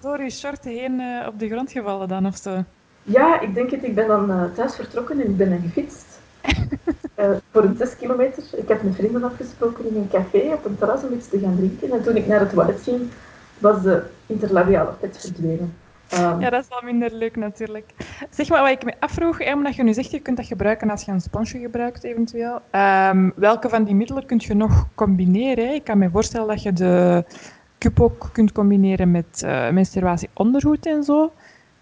Door 0.00 0.22
je 0.22 0.30
short 0.30 0.64
heen 0.64 1.02
op 1.26 1.38
de 1.38 1.48
grond 1.48 1.72
gevallen 1.72 2.08
dan 2.08 2.26
of 2.26 2.36
zo? 2.36 2.64
Ja, 3.02 3.40
ik 3.40 3.54
denk 3.54 3.70
het. 3.70 3.84
Ik 3.84 3.94
ben 3.94 4.06
dan 4.06 4.52
thuis 4.54 4.74
vertrokken 4.74 5.20
en 5.20 5.28
ik 5.28 5.36
ben 5.36 5.50
dan 5.50 5.60
gefietst. 5.60 6.20
uh, 7.30 7.36
voor 7.52 7.64
een 7.64 7.76
6 7.76 7.96
kilometer. 7.96 8.42
Ik 8.56 8.68
heb 8.68 8.82
met 8.82 8.94
vrienden 8.94 9.24
afgesproken 9.24 9.88
in 9.88 9.96
een 9.96 10.08
café 10.08 10.52
op 10.52 10.64
een 10.64 10.78
terras 10.78 11.04
om 11.04 11.12
iets 11.12 11.28
te 11.28 11.38
gaan 11.38 11.56
drinken. 11.56 11.90
En 11.90 12.02
toen 12.02 12.16
ik 12.16 12.26
naar 12.26 12.40
het 12.40 12.50
toilet 12.50 12.82
ging, 12.82 13.10
was 13.58 13.82
de 13.82 14.02
interlabiale 14.26 14.92
pet 15.00 15.18
verdwenen. 15.20 15.74
Um, 16.18 16.40
ja, 16.40 16.50
dat 16.50 16.62
is 16.62 16.68
wel 16.68 16.80
minder 16.82 17.12
leuk 17.12 17.36
natuurlijk. 17.36 17.90
Zeg 18.30 18.48
maar, 18.48 18.62
wat 18.62 18.70
ik 18.70 18.84
me 18.84 18.94
afvroeg, 18.98 19.52
omdat 19.52 19.74
je 19.74 19.82
nu 19.82 19.92
zegt, 19.92 20.10
je 20.10 20.20
kunt 20.20 20.36
dat 20.36 20.46
gebruiken 20.46 20.90
als 20.90 21.04
je 21.04 21.12
een 21.12 21.20
sponsje 21.20 21.58
gebruikt 21.58 22.04
eventueel. 22.04 22.60
Um, 22.72 23.32
welke 23.36 23.68
van 23.68 23.84
die 23.84 23.94
middelen 23.94 24.26
kun 24.26 24.40
je 24.40 24.54
nog 24.54 24.86
combineren? 24.94 25.74
Ik 25.74 25.84
kan 25.84 25.98
me 25.98 26.10
voorstellen 26.10 26.48
dat 26.48 26.62
je 26.62 26.72
de 26.72 27.24
cup 27.78 28.28
kunt 28.32 28.52
combineren 28.52 29.10
met 29.10 29.42
uh, 29.44 29.70
menstruatieondergoed 29.70 30.86
en 30.86 31.02
zo. 31.02 31.32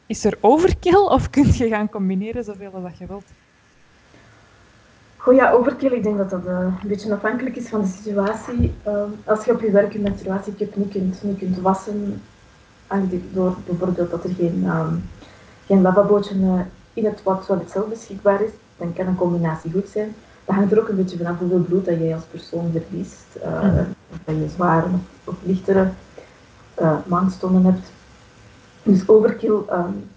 Is 0.07 0.25
er 0.25 0.39
overkill 0.41 1.05
of 1.05 1.31
kun 1.31 1.47
je 1.53 1.69
gaan 1.69 1.89
combineren 1.89 2.45
zoveel 2.45 2.73
als 2.73 2.99
je 2.99 3.07
wilt? 3.07 3.25
Goh 5.23 5.35
ja, 5.35 5.53
overkill, 5.53 5.93
ik 5.93 6.03
denk 6.03 6.19
dat 6.19 6.31
dat 6.31 6.47
uh, 6.47 6.59
een 6.59 6.89
beetje 6.89 7.15
afhankelijk 7.15 7.57
is 7.57 7.69
van 7.69 7.81
de 7.81 7.87
situatie. 7.87 8.75
Uh, 8.87 9.03
als 9.25 9.45
je 9.45 9.53
op 9.53 9.61
je 9.61 9.71
werk 9.71 9.93
je 9.93 9.99
menstruatiecup 9.99 10.77
niet 10.77 10.91
kunt, 10.91 11.23
niet 11.23 11.39
kunt 11.39 11.59
wassen, 11.59 12.23
door 13.33 13.57
bijvoorbeeld 13.67 14.11
dat 14.11 14.25
er 14.25 14.31
geen, 14.31 14.65
um, 14.65 15.05
geen 15.67 15.83
lavabootje 15.83 16.35
uh, 16.35 16.61
in 16.93 17.05
het 17.05 17.23
toilet 17.47 17.71
zelf 17.71 17.89
beschikbaar 17.89 18.43
is, 18.43 18.51
dan 18.77 18.93
kan 18.93 19.07
een 19.07 19.17
combinatie 19.17 19.73
goed 19.73 19.89
zijn. 19.89 20.15
Dat 20.45 20.55
hangt 20.55 20.73
er 20.73 20.81
ook 20.81 20.89
een 20.89 20.97
beetje 20.97 21.17
vanaf 21.17 21.39
hoeveel 21.39 21.63
bloed 21.63 21.85
dat 21.85 21.99
jij 21.99 22.15
als 22.15 22.25
persoon 22.31 22.73
verliest. 22.73 23.27
Mm. 23.45 23.79
Of 24.11 24.19
dat 24.25 24.35
je 24.35 24.49
zware 24.49 24.87
of, 25.25 25.35
lichtere 25.43 25.89
maandstonden 27.07 27.65
hebt. 27.65 27.93
Dus 28.83 29.09
overkill 29.09 29.59
um, 29.73 30.11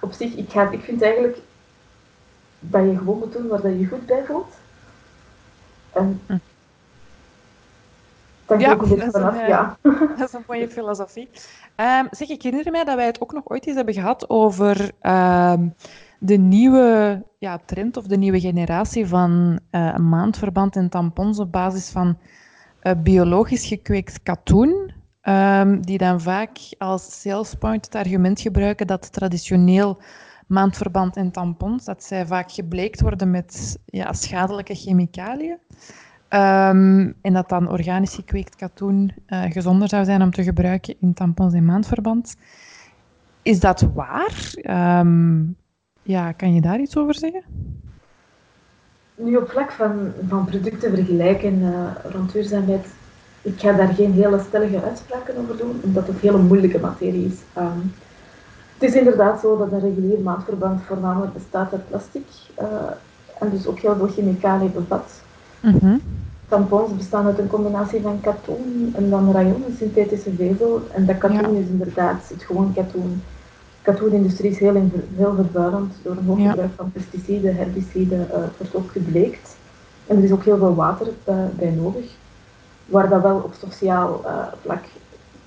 op 0.00 0.12
zich, 0.12 0.34
ik, 0.34 0.50
ga, 0.50 0.70
ik 0.70 0.80
vind 0.80 1.02
eigenlijk 1.02 1.38
dat 2.70 2.84
je 2.84 2.98
gewoon 2.98 3.18
moet 3.18 3.32
doen 3.32 3.46
waar 3.46 3.60
dat 3.60 3.78
je 3.78 3.86
goed 3.86 4.06
bij 4.06 4.24
voelt. 4.24 4.54
En 5.92 6.20
hm. 6.26 6.36
dan 8.46 8.58
ja, 8.58 8.76
beetje 8.76 9.10
vanaf, 9.10 9.40
een, 9.40 9.46
ja. 9.46 9.76
Dat 10.18 10.28
is 10.28 10.32
een 10.32 10.44
mooie 10.46 10.68
filosofie. 10.68 11.28
Um, 11.76 12.06
zeg, 12.10 12.28
ik 12.28 12.42
herinner 12.42 12.72
mij 12.72 12.84
dat 12.84 12.96
wij 12.96 13.06
het 13.06 13.20
ook 13.20 13.32
nog 13.32 13.48
ooit 13.48 13.66
eens 13.66 13.76
hebben 13.76 13.94
gehad 13.94 14.30
over 14.30 14.90
um, 15.02 15.74
de 16.18 16.36
nieuwe 16.36 17.22
ja, 17.38 17.58
trend 17.64 17.96
of 17.96 18.06
de 18.06 18.16
nieuwe 18.16 18.40
generatie 18.40 19.06
van 19.06 19.60
uh, 19.70 19.96
maandverband 19.96 20.76
en 20.76 20.88
tampons 20.88 21.38
op 21.38 21.52
basis 21.52 21.90
van 21.90 22.18
uh, 22.82 22.92
biologisch 23.02 23.66
gekweekt 23.66 24.22
katoen. 24.22 24.92
Um, 25.28 25.86
die 25.86 25.98
dan 25.98 26.20
vaak 26.20 26.58
als 26.78 27.20
sales 27.20 27.54
point 27.54 27.84
het 27.84 27.94
argument 27.94 28.40
gebruiken 28.40 28.86
dat 28.86 29.12
traditioneel 29.12 29.98
maandverband 30.46 31.16
en 31.16 31.30
tampons, 31.30 31.84
dat 31.84 32.04
zij 32.04 32.26
vaak 32.26 32.52
gebleekt 32.52 33.00
worden 33.00 33.30
met 33.30 33.78
ja, 33.84 34.12
schadelijke 34.12 34.74
chemicaliën. 34.74 35.58
Um, 36.28 37.14
en 37.20 37.32
dat 37.32 37.48
dan 37.48 37.68
organisch 37.68 38.14
gekweekt 38.14 38.56
katoen 38.56 39.12
uh, 39.26 39.42
gezonder 39.42 39.88
zou 39.88 40.04
zijn 40.04 40.22
om 40.22 40.30
te 40.30 40.42
gebruiken 40.42 40.94
in 41.00 41.14
tampons 41.14 41.54
en 41.54 41.64
maandverband. 41.64 42.36
Is 43.42 43.60
dat 43.60 43.88
waar? 43.94 44.54
Um, 45.00 45.56
ja, 46.02 46.32
kan 46.32 46.54
je 46.54 46.60
daar 46.60 46.80
iets 46.80 46.96
over 46.96 47.14
zeggen? 47.14 47.42
Nu 49.14 49.36
op 49.36 49.48
vlak 49.48 49.72
van, 49.72 50.12
van 50.28 50.44
producten 50.44 50.94
vergelijken 50.94 51.58
uh, 51.60 51.90
rond 52.04 52.32
duurzaamheid 52.32 52.86
ik 53.44 53.60
ga 53.60 53.72
daar 53.72 53.94
geen 53.94 54.12
hele 54.12 54.40
stellige 54.48 54.82
uitspraken 54.82 55.36
over 55.36 55.56
doen, 55.56 55.80
omdat 55.82 56.06
het 56.06 56.14
een 56.14 56.22
hele 56.22 56.42
moeilijke 56.42 56.78
materie 56.78 57.26
is. 57.26 57.38
Um, 57.58 57.94
het 58.78 58.82
is 58.82 58.94
inderdaad 58.94 59.40
zo 59.40 59.56
dat 59.56 59.72
een 59.72 59.80
regulier 59.80 60.20
maandverband 60.20 60.82
voornamelijk 60.82 61.32
bestaat 61.32 61.72
uit 61.72 61.88
plastic 61.88 62.26
uh, 62.60 62.66
en 63.38 63.50
dus 63.50 63.66
ook 63.66 63.78
heel 63.78 63.96
veel 63.96 64.08
chemicaliën 64.08 64.72
bevat. 64.72 65.20
Mm 65.60 66.00
Tampons 66.48 66.96
bestaan 66.96 67.26
uit 67.26 67.38
een 67.38 67.48
combinatie 67.48 68.00
van 68.00 68.20
katoen 68.20 68.92
en 68.96 69.10
dan 69.10 69.32
rayon, 69.32 69.64
een 69.66 69.76
synthetische 69.76 70.34
vezel. 70.34 70.82
En 70.92 71.06
dat 71.06 71.18
katoen 71.18 71.56
is 71.56 71.66
inderdaad 71.66 72.28
het 72.28 72.42
gewoon 72.42 72.72
katoen. 72.74 73.22
De 73.82 73.92
katoenindustrie 73.92 74.50
is 74.50 74.58
heel, 74.58 74.90
heel 75.16 75.34
vervuilend 75.34 75.94
door 76.02 76.16
een 76.16 76.26
hoog 76.26 76.48
gebruik 76.48 76.70
van 76.76 76.92
pesticiden, 76.92 77.56
herbiciden. 77.56 78.18
Uh, 78.18 78.34
het 78.34 78.56
wordt 78.58 78.74
ook 78.74 78.90
gebleekt. 78.90 79.56
En 80.06 80.16
er 80.16 80.24
is 80.24 80.32
ook 80.32 80.44
heel 80.44 80.58
veel 80.58 80.74
water 80.74 81.06
uh, 81.28 81.34
bij 81.56 81.70
nodig 81.70 82.04
waar 82.86 83.08
dat 83.08 83.22
wel 83.22 83.36
op 83.36 83.54
sociaal 83.58 84.20
uh, 84.24 84.46
vlak 84.62 84.84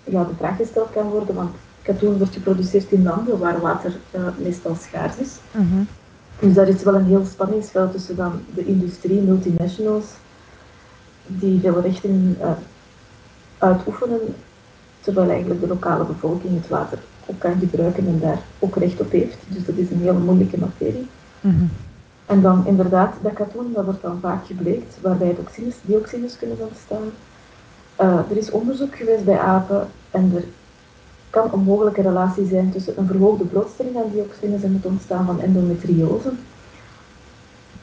ja, 0.03 0.23
de 0.23 0.35
vraag 0.37 0.55
gesteld 0.55 0.91
kan 0.91 1.09
worden, 1.09 1.35
want 1.35 1.55
katoen 1.87 2.17
wordt 2.17 2.33
geproduceerd 2.33 2.91
in 2.91 3.03
landen 3.03 3.39
waar 3.39 3.61
water 3.61 3.93
uh, 4.15 4.21
meestal 4.37 4.75
schaars 4.75 5.17
is. 5.17 5.31
Mhm. 5.51 5.83
Dus 6.39 6.53
daar 6.53 6.67
is 6.67 6.83
wel 6.83 6.95
een 6.95 7.05
heel 7.05 7.25
spanningsveld 7.25 7.91
tussen 7.91 8.15
dan 8.15 8.41
de 8.55 8.65
industrie, 8.65 9.21
multinationals, 9.21 10.05
die 11.27 11.59
veel 11.59 11.81
rechten 11.81 12.37
uh, 12.41 12.51
uitoefenen, 13.57 14.19
terwijl 14.99 15.29
eigenlijk 15.29 15.61
de 15.61 15.67
lokale 15.67 16.05
bevolking 16.05 16.55
het 16.55 16.67
water 16.67 16.99
ook 17.25 17.39
kan 17.39 17.59
gebruiken 17.59 18.07
en 18.07 18.19
daar 18.19 18.39
ook 18.59 18.75
recht 18.75 18.99
op 18.99 19.11
heeft. 19.11 19.37
Dus 19.47 19.65
dat 19.65 19.75
is 19.75 19.89
een 19.91 20.01
hele 20.01 20.19
moeilijke 20.19 20.59
materie. 20.59 21.07
Mhm. 21.41 21.65
En 22.25 22.41
dan 22.41 22.65
inderdaad, 22.65 23.13
dat 23.21 23.33
katoen, 23.33 23.71
dat 23.73 23.85
wordt 23.85 24.01
dan 24.01 24.19
vaak 24.21 24.45
gebleekt, 24.45 24.97
waarbij 25.01 25.33
toxines, 25.33 25.75
dioxines 25.81 26.37
kunnen 26.37 26.57
ontstaan. 26.59 27.09
Uh, 28.01 28.29
er 28.29 28.37
is 28.37 28.51
onderzoek 28.51 28.95
geweest 28.95 29.25
bij 29.25 29.39
apen 29.39 29.87
en 30.11 30.31
er 30.35 30.43
kan 31.37 31.53
een 31.53 31.65
mogelijke 31.65 32.01
relatie 32.01 32.47
zijn 32.47 32.71
tussen 32.71 32.93
een 32.97 33.07
verhoogde 33.07 33.43
blootstelling 33.45 33.97
aan 33.97 34.11
dioxines 34.11 34.63
en 34.63 34.73
het 34.73 34.85
ontstaan 34.85 35.25
van 35.25 35.41
endometriose. 35.41 36.31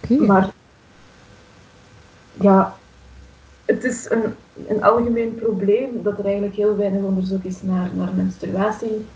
Okay. 0.02 0.26
Maar 0.26 0.52
ja, 2.40 2.74
het 3.64 3.84
is 3.84 4.10
een, 4.10 4.22
een 4.66 4.82
algemeen 4.82 5.34
probleem 5.34 6.02
dat 6.02 6.18
er 6.18 6.24
eigenlijk 6.24 6.54
heel 6.54 6.76
weinig 6.76 7.02
onderzoek 7.02 7.44
is 7.44 7.62
naar, 7.62 7.90
naar 7.94 8.10
menstruatie, 8.14 9.06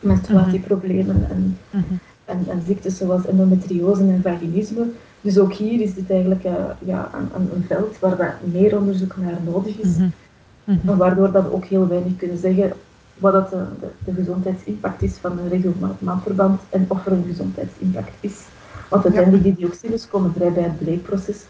menstruatieproblemen 0.00 1.26
en, 1.30 1.58
-hmm. 1.70 1.98
en, 2.24 2.44
en, 2.48 2.62
ziektes 2.66 2.96
zoals 2.96 3.26
endometriose 3.26 4.00
en 4.02 4.22
vaginisme. 4.22 4.86
Dus 5.20 5.38
ook 5.38 5.52
hier 5.52 5.80
is 5.80 5.94
dit 5.94 6.10
eigenlijk 6.10 6.44
uh, 6.44 6.52
ja, 6.78 7.10
een, 7.14 7.50
een, 7.54 7.64
veld 7.66 7.98
waar 7.98 8.38
meer 8.44 8.76
onderzoek 8.76 9.16
naar 9.16 9.38
nodig 9.44 9.78
is. 9.78 9.96
Mm 9.96 10.12
Mhm. 10.68 10.96
Waardoor 10.96 11.32
dat 11.32 11.50
ook 11.50 11.64
heel 11.64 11.88
weinig 11.88 12.16
kunnen 12.16 12.38
zeggen 12.38 12.72
wat 13.18 13.32
dat 13.32 13.50
de, 13.50 13.64
de, 14.04 14.12
gezondheidsimpact 14.12 15.02
is 15.02 15.16
van 15.16 15.38
een 15.38 15.48
regelmatig 15.48 16.00
maandverband 16.00 16.60
en 16.70 16.84
of 16.88 17.06
er 17.06 17.12
een 17.12 17.24
gezondheidsimpact 17.26 18.12
is. 18.20 18.44
Want 18.88 19.04
uiteindelijk 19.04 19.42
die 19.42 19.54
dioxines 19.54 20.08
komen 20.08 20.32
vrij 20.32 20.52
bij 20.52 20.62
het 20.62 20.78
bleekproces. 20.78 21.44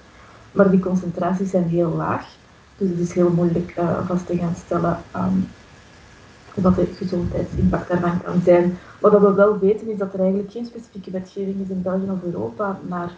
Maar 0.53 0.71
die 0.71 0.81
concentraties 0.81 1.51
zijn 1.51 1.69
heel 1.69 1.91
laag. 1.91 2.37
Dus 2.77 2.89
het 2.89 2.99
is 2.99 3.13
heel 3.13 3.31
moeilijk 3.31 3.75
uh, 3.79 4.07
vast 4.07 4.27
te 4.27 4.37
gaan 4.37 4.55
stellen 4.57 4.99
um, 5.17 5.49
wat 6.55 6.77
de 6.77 6.87
gezondheidsimpact 6.97 7.89
daarvan 7.89 8.23
kan 8.23 8.41
zijn. 8.45 8.79
Wat 9.01 9.21
we 9.21 9.33
wel 9.33 9.59
weten 9.59 9.91
is 9.91 9.99
dat 9.99 10.15
er 10.15 10.21
eigenlijk 10.21 10.51
geen 10.51 10.67
specifieke 10.67 11.11
wetgeving 11.11 11.61
is 11.63 11.69
in 11.69 11.83
België 11.83 12.11
of 12.11 12.23
Europa, 12.23 12.79
maar 12.89 13.13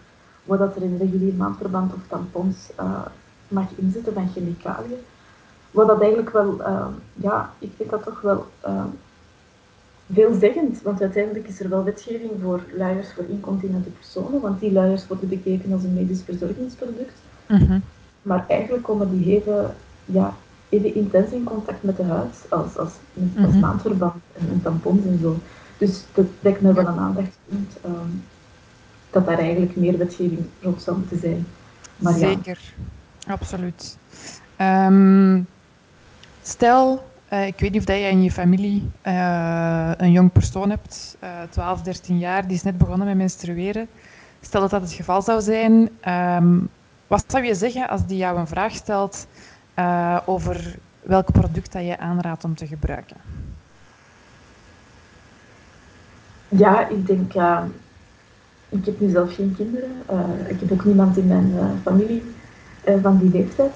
wat 0.44 0.58
dat 0.58 0.76
er 0.76 0.82
in 0.82 0.96
regulier 0.96 1.34
maandverband 1.34 1.94
of 1.94 2.00
tampons 2.08 2.70
uh, 2.80 3.06
mag 3.48 3.66
inzetten 3.76 4.12
van 4.12 4.30
chemicaliën. 4.34 4.98
Wat 5.70 5.86
dat 5.86 6.00
eigenlijk 6.00 6.30
wel, 6.30 6.60
uh, 6.60 6.86
ja, 7.14 7.52
ik 7.58 7.70
vind 7.76 7.90
dat 7.90 8.02
toch 8.02 8.20
wel 8.20 8.46
uh, 8.66 8.84
veelzeggend, 10.12 10.82
want 10.82 11.00
uiteindelijk 11.00 11.48
is 11.48 11.60
er 11.60 11.68
wel 11.68 11.84
wetgeving 11.84 12.30
voor 12.42 12.60
luiers 12.76 13.12
voor 13.12 13.24
incontinente 13.28 13.88
personen, 13.88 14.40
want 14.40 14.60
die 14.60 14.72
luiers 14.72 15.06
worden 15.06 15.28
bekeken 15.28 15.72
als 15.72 15.82
een 15.82 15.94
medisch 15.94 16.22
verzorgingsproduct. 16.22 17.14
Mm 17.48 17.82
Maar 18.22 18.44
eigenlijk 18.48 18.82
komen 18.82 19.10
die 19.10 19.36
even, 19.36 19.74
ja, 20.04 20.34
even 20.68 20.94
intens 20.94 21.30
in 21.30 21.44
contact 21.44 21.82
met 21.82 21.96
de 21.96 22.02
huid 22.02 22.46
als, 22.48 22.76
als, 22.76 22.76
als 22.76 22.92
mhm. 23.12 23.58
maandverband 23.58 24.22
en, 24.32 24.48
en, 24.50 24.62
tampons 24.62 25.04
en 25.04 25.18
zo. 25.22 25.36
Dus 25.78 26.04
dat 26.14 26.26
lijkt 26.40 26.60
me 26.60 26.72
wel 26.72 26.86
een 26.86 26.98
aandachtspunt 26.98 27.76
um, 27.84 28.24
dat 29.10 29.26
daar 29.26 29.38
eigenlijk 29.38 29.76
meer 29.76 29.98
wetgeving 29.98 30.44
rond 30.60 30.82
zou 30.82 30.98
moeten 30.98 31.18
zijn. 31.18 31.46
Maar 31.96 32.12
Zeker, 32.12 32.74
ja. 33.18 33.32
absoluut. 33.32 33.98
Um, 34.60 35.46
stel, 36.42 37.02
uh, 37.32 37.46
ik 37.46 37.58
weet 37.58 37.72
niet 37.72 37.80
of 37.80 37.86
jij 37.86 38.10
in 38.10 38.22
je 38.22 38.30
familie 38.30 38.90
uh, 39.06 39.90
een 39.96 40.12
jong 40.12 40.32
persoon 40.32 40.70
hebt, 40.70 41.16
uh, 41.22 41.30
12, 41.50 41.82
13 41.82 42.18
jaar, 42.18 42.46
die 42.46 42.56
is 42.56 42.62
net 42.62 42.78
begonnen 42.78 43.06
met 43.06 43.16
menstrueren. 43.16 43.88
Stel 44.40 44.60
dat 44.60 44.70
dat 44.70 44.80
het 44.80 44.92
geval 44.92 45.22
zou 45.22 45.40
zijn, 45.40 45.88
um, 46.08 46.68
wat 47.06 47.24
zou 47.26 47.44
je 47.44 47.54
zeggen 47.54 47.88
als 47.88 48.06
die 48.06 48.16
jou 48.16 48.38
een 48.38 48.46
vraag 48.46 48.74
stelt 48.74 49.26
over 50.24 50.78
welk 51.02 51.32
product 51.32 51.72
dat 51.72 51.84
je 51.84 51.98
aanraadt 51.98 52.44
om 52.44 52.54
te 52.54 52.66
gebruiken? 52.66 53.16
Ja, 56.48 56.88
ik 56.88 57.06
denk, 57.06 57.34
uh, 57.34 57.62
ik 58.68 58.84
heb 58.84 59.00
nu 59.00 59.10
zelf 59.10 59.34
geen 59.34 59.54
kinderen. 59.56 59.90
Ik 60.48 60.60
heb 60.60 60.72
ook 60.72 60.84
niemand 60.84 61.16
in 61.16 61.26
mijn 61.26 61.80
familie 61.82 62.22
van 63.02 63.18
die 63.18 63.30
leeftijd. 63.30 63.72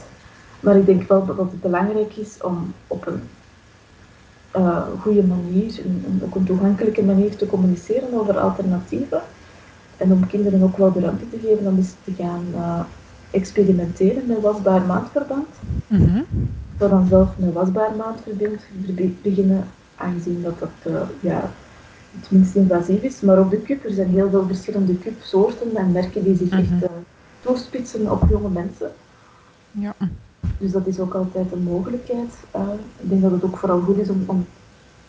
Maar 0.64 0.76
ik 0.76 0.86
denk 0.86 1.08
wel 1.08 1.26
dat 1.26 1.36
het 1.36 1.60
belangrijk 1.60 2.16
is 2.16 2.42
om 2.42 2.74
op 2.86 3.06
een 3.06 3.20
goede 5.00 5.22
manier, 5.22 5.80
en 5.84 6.20
ook 6.24 6.34
een 6.34 6.44
toegankelijke 6.44 7.02
manier 7.02 7.36
te 7.36 7.46
communiceren 7.46 8.14
over 8.14 8.38
alternatieven. 8.38 9.22
En 9.96 10.12
om 10.12 10.26
kinderen 10.26 10.62
ook 10.62 10.76
wel 10.76 10.92
de 10.92 11.00
ruimte 11.00 11.28
te 11.30 11.38
geven 11.38 11.66
om 11.66 11.76
eens 11.76 11.94
te 12.04 12.12
gaan 12.12 12.44
experimenteren 13.30 14.26
met 14.26 14.40
wasbaar 14.40 14.82
maandverband. 14.82 15.48
Mm 15.86 16.06
-hmm. 16.06 16.26
Door 16.78 16.88
dan 16.88 17.06
zelf 17.06 17.28
een 17.38 17.52
wasbaar 17.52 17.96
maandverband 17.96 18.60
beginnen, 19.22 19.64
aangezien 19.94 20.42
dat 20.42 20.58
dat 20.58 20.92
uh, 20.92 21.00
ja, 21.20 21.50
het 22.20 22.30
minst 22.30 22.54
invasief 22.54 23.02
is. 23.02 23.20
Maar 23.20 23.38
ook 23.38 23.50
de 23.50 23.62
cup, 23.62 23.84
er 23.84 23.92
zijn 23.92 24.08
heel 24.08 24.30
veel 24.30 24.46
verschillende 24.46 24.98
cupsoorten 24.98 25.76
en 25.76 25.92
merken 25.92 26.24
die 26.24 26.36
zich 26.36 26.50
echt 26.50 26.82
uh, 26.82 26.88
toespitsen 27.40 28.10
op 28.10 28.28
jonge 28.28 28.50
mensen. 28.50 28.90
Ja. 29.70 29.94
Dus 30.58 30.72
dat 30.72 30.86
is 30.86 31.00
ook 31.00 31.14
altijd 31.14 31.52
een 31.52 31.62
mogelijkheid. 31.62 32.34
Uh, 32.56 32.62
ik 33.00 33.08
denk 33.08 33.22
dat 33.22 33.30
het 33.30 33.44
ook 33.44 33.56
vooral 33.56 33.80
goed 33.80 33.98
is 33.98 34.08
om, 34.08 34.22
om 34.26 34.46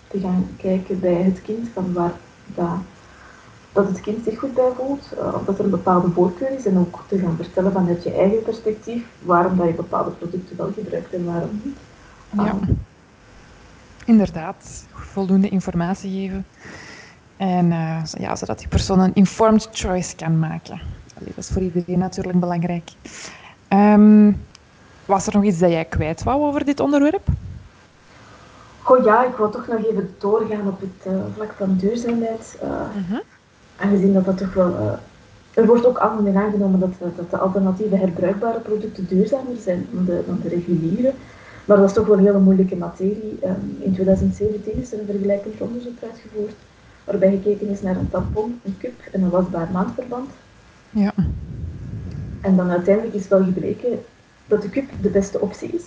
te 0.08 0.20
gaan 0.20 0.48
kijken 0.58 1.00
bij 1.00 1.14
het 1.14 1.42
kind 1.42 1.68
van 1.74 1.94
waar 1.94 2.14
dat 2.56 2.78
dat 3.76 3.88
het 3.88 4.02
kind 4.02 4.24
zich 4.24 4.40
goed 4.40 4.54
bij 4.54 4.72
voelt, 4.76 5.14
uh, 5.18 5.34
of 5.34 5.46
dat 5.46 5.58
er 5.60 5.64
een 5.64 5.70
bepaalde 5.70 6.12
voorkeur 6.12 6.52
is 6.52 6.66
en 6.66 6.78
ook 6.78 7.04
te 7.08 7.20
gaan 7.20 7.36
vertellen 7.36 7.72
vanuit 7.72 8.04
je 8.04 8.14
eigen 8.14 8.44
perspectief 8.44 9.06
waarom 9.22 9.58
dat 9.58 9.68
je 9.68 9.74
bepaalde 9.74 10.12
producten 10.12 10.58
wel 10.58 10.72
gebruikt 10.76 11.14
en 11.14 11.26
waarom 11.26 11.62
niet. 11.64 11.78
Ja, 12.30 12.44
ah. 12.44 12.70
inderdaad. 14.06 14.86
Voldoende 14.94 15.50
informatie 15.50 16.12
geven. 16.12 16.46
En 17.38 17.66
uh, 17.66 18.04
ja, 18.04 18.36
zodat 18.36 18.60
die 18.60 18.68
persoon 18.68 19.00
een 19.00 19.14
informed 19.14 19.70
choice 19.72 20.16
kan 20.16 20.40
maken. 20.40 20.82
Allee, 21.18 21.34
dat 21.36 21.44
is 21.44 21.50
voor 21.50 21.62
iedereen 21.62 22.00
natuurlijk 22.00 22.40
belangrijk. 22.40 22.92
Um, 23.70 24.42
was 25.06 25.28
er 25.28 25.34
nog 25.34 25.44
iets 25.44 25.60
dat 25.60 25.70
jij 25.72 25.86
kwijt 25.86 26.24
wou 26.24 26.44
over 26.44 26.66
dit 26.66 26.80
onderwerp? 26.80 27.28
Goh 28.82 29.04
ja, 29.04 29.26
ik 29.26 29.36
wil 29.36 29.50
toch 29.50 29.68
nog 29.68 29.86
even 29.86 30.16
doorgaan 30.18 30.68
op 30.68 30.82
het 30.82 31.14
uh, 31.14 31.20
vlak 31.36 31.54
van 31.58 31.76
duurzaamheid. 31.78 32.60
Uh, 32.64 32.70
uh-huh 32.70 33.20
aangezien 33.76 34.14
dat 34.14 34.26
dat 34.26 34.38
toch 34.38 34.54
wel... 34.54 34.70
Uh, 34.70 34.92
er 35.54 35.66
wordt 35.66 35.86
ook 35.86 35.98
algemeen 35.98 36.38
aangenomen 36.38 36.80
dat, 36.80 36.94
eh, 37.00 37.08
dat 37.16 37.30
de 37.30 37.38
alternatieve 37.38 37.96
herbruikbare 37.96 38.60
producten 38.60 39.08
duurzamer 39.08 39.56
zijn 39.60 39.88
dan 39.92 40.06
de, 40.06 40.24
dan 40.28 40.40
de 40.42 40.50
reguliere. 40.50 41.14
Maar 41.66 41.78
dat 41.78 41.88
is 41.88 41.94
toch 41.94 42.08
wel 42.08 42.18
een 42.18 42.26
hele 42.26 42.40
moeilijke 42.40 42.76
materie. 42.76 43.40
Um, 43.44 43.78
in 43.80 43.94
2017 43.94 44.82
is 44.82 44.94
er 44.94 45.00
een 45.00 45.06
vergelijkend 45.06 45.62
onderzoek 45.62 46.04
uitgevoerd, 46.04 46.56
waarbij 47.04 47.30
gekeken 47.30 47.70
is 47.70 47.82
naar 47.82 47.96
een 47.96 48.10
tampon, 48.10 48.60
een 48.64 48.78
cup 48.80 48.94
en 49.12 49.22
een 49.22 49.30
wasbaar 49.30 49.68
maandverband. 49.72 50.30
Ja. 50.90 51.14
En 52.42 52.56
dan 52.56 52.70
uiteindelijk 52.70 53.16
is 53.16 53.28
wel 53.28 53.44
gebleken 53.44 54.00
dat 54.48 54.62
de 54.62 54.70
cup 54.70 54.90
de 55.02 55.10
beste 55.10 55.40
optie 55.40 55.70
is. 55.70 55.84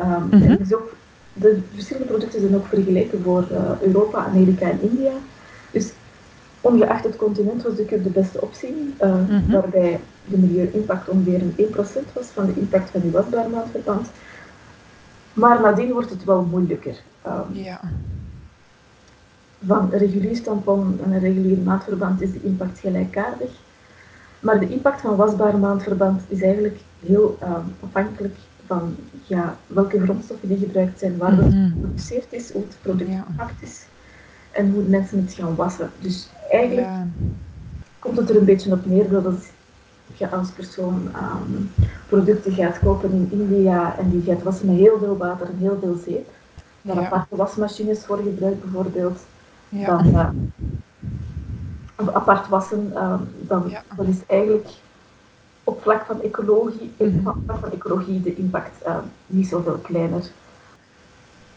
Um, 0.00 0.06
mm 0.06 0.30
-hmm. 0.30 0.42
en 0.42 0.74
ook, 0.74 0.94
de 1.32 1.60
verschillende 1.72 2.08
producten 2.08 2.40
zijn 2.40 2.56
ook 2.56 2.66
vergeleken 2.66 3.22
voor 3.22 3.48
uh, 3.52 3.80
Europa, 3.80 4.24
Amerika 4.24 4.70
en 4.70 4.80
India. 4.80 5.12
Dus 5.70 5.92
Ongeacht 6.66 7.04
het 7.04 7.16
continent 7.16 7.62
was 7.62 7.76
de 7.76 7.84
cup 7.84 8.04
de 8.04 8.10
beste 8.10 8.40
optie, 8.40 8.94
uh, 9.02 9.14
mm 9.14 9.50
waarbij 9.50 10.00
de 10.24 10.38
milieu-impact 10.38 11.08
ongeveer 11.08 11.42
een 11.42 11.54
1% 11.56 12.12
was 12.12 12.26
van 12.26 12.46
de 12.46 12.60
impact 12.60 12.90
van 12.90 13.00
die 13.00 13.10
wasbaar 13.10 13.50
maandverband. 13.50 14.08
Maar 15.32 15.60
nadien 15.60 15.92
wordt 15.92 16.10
het 16.10 16.24
wel 16.24 16.42
moeilijker. 16.42 17.00
Um, 17.26 17.44
ja. 17.52 17.80
Van 19.66 19.92
een 19.92 19.98
regulier 19.98 20.42
tampon 20.42 21.00
en 21.04 21.12
een 21.12 21.20
regulier 21.20 21.58
maandverband 21.58 22.22
is 22.22 22.32
de 22.32 22.42
impact 22.42 22.78
gelijkaardig. 22.78 23.50
Maar 24.40 24.60
de 24.60 24.68
impact 24.68 25.00
van 25.00 25.16
wasbaar 25.16 25.58
maandverband 25.58 26.22
is 26.28 26.42
eigenlijk 26.42 26.78
heel 27.06 27.38
um, 27.42 27.74
afhankelijk 27.80 28.36
van 28.66 28.96
ja, 29.24 29.56
welke 29.66 30.00
grondstoffen 30.00 30.48
die 30.48 30.58
gebruikt 30.58 30.98
zijn, 30.98 31.16
waar 31.16 31.36
het 31.36 31.54
mhm. 31.54 31.70
geproduceerd 31.70 32.32
is, 32.32 32.52
hoe 32.52 32.62
het 32.62 32.76
product 32.82 33.10
gemaakt 33.26 33.62
is 33.62 33.86
en 34.50 34.70
hoe 34.70 34.82
mensen 34.82 35.18
het 35.18 35.32
gaan 35.32 35.54
wassen. 35.54 35.90
Dus 36.00 36.28
eigenlijk 36.50 36.88
komt 37.98 38.16
het 38.16 38.30
er 38.30 38.36
een 38.36 38.44
beetje 38.44 38.72
op 38.72 38.86
neer 38.86 39.08
dat 39.10 39.26
als 39.26 39.50
je 40.14 40.30
als 40.30 40.50
persoon 40.50 41.08
um, 41.14 41.70
producten 42.08 42.52
gaat 42.52 42.78
kopen 42.78 43.10
in 43.12 43.28
India 43.30 43.98
en 43.98 44.10
die 44.10 44.22
gaat 44.22 44.42
wassen 44.42 44.66
met 44.66 44.76
heel 44.76 44.98
veel 44.98 45.16
water 45.16 45.46
en 45.46 45.58
heel 45.58 45.78
veel 45.80 45.96
zeep, 46.04 46.28
daar 46.82 46.96
ja. 46.96 47.04
aparte 47.04 47.36
wasmachines 47.36 48.04
voor 48.04 48.16
gebruikt 48.16 48.62
bijvoorbeeld, 48.62 49.18
dan 49.68 50.06
uh, 50.06 50.28
apart 52.12 52.48
wassen, 52.48 52.90
uh, 52.94 53.14
dan, 53.40 53.72
dan 53.96 54.06
is 54.06 54.18
eigenlijk 54.26 54.68
op 55.66 55.82
vlak 55.82 56.04
van 56.04 56.22
ecologie, 56.22 56.90
mm 56.98 57.20
-hmm. 57.24 57.44
van 57.46 57.72
ecologie 57.72 58.22
de 58.22 58.34
impact 58.34 58.86
uh, 58.86 58.98
niet 59.26 59.46
zoveel 59.46 59.78
kleiner. 59.78 60.30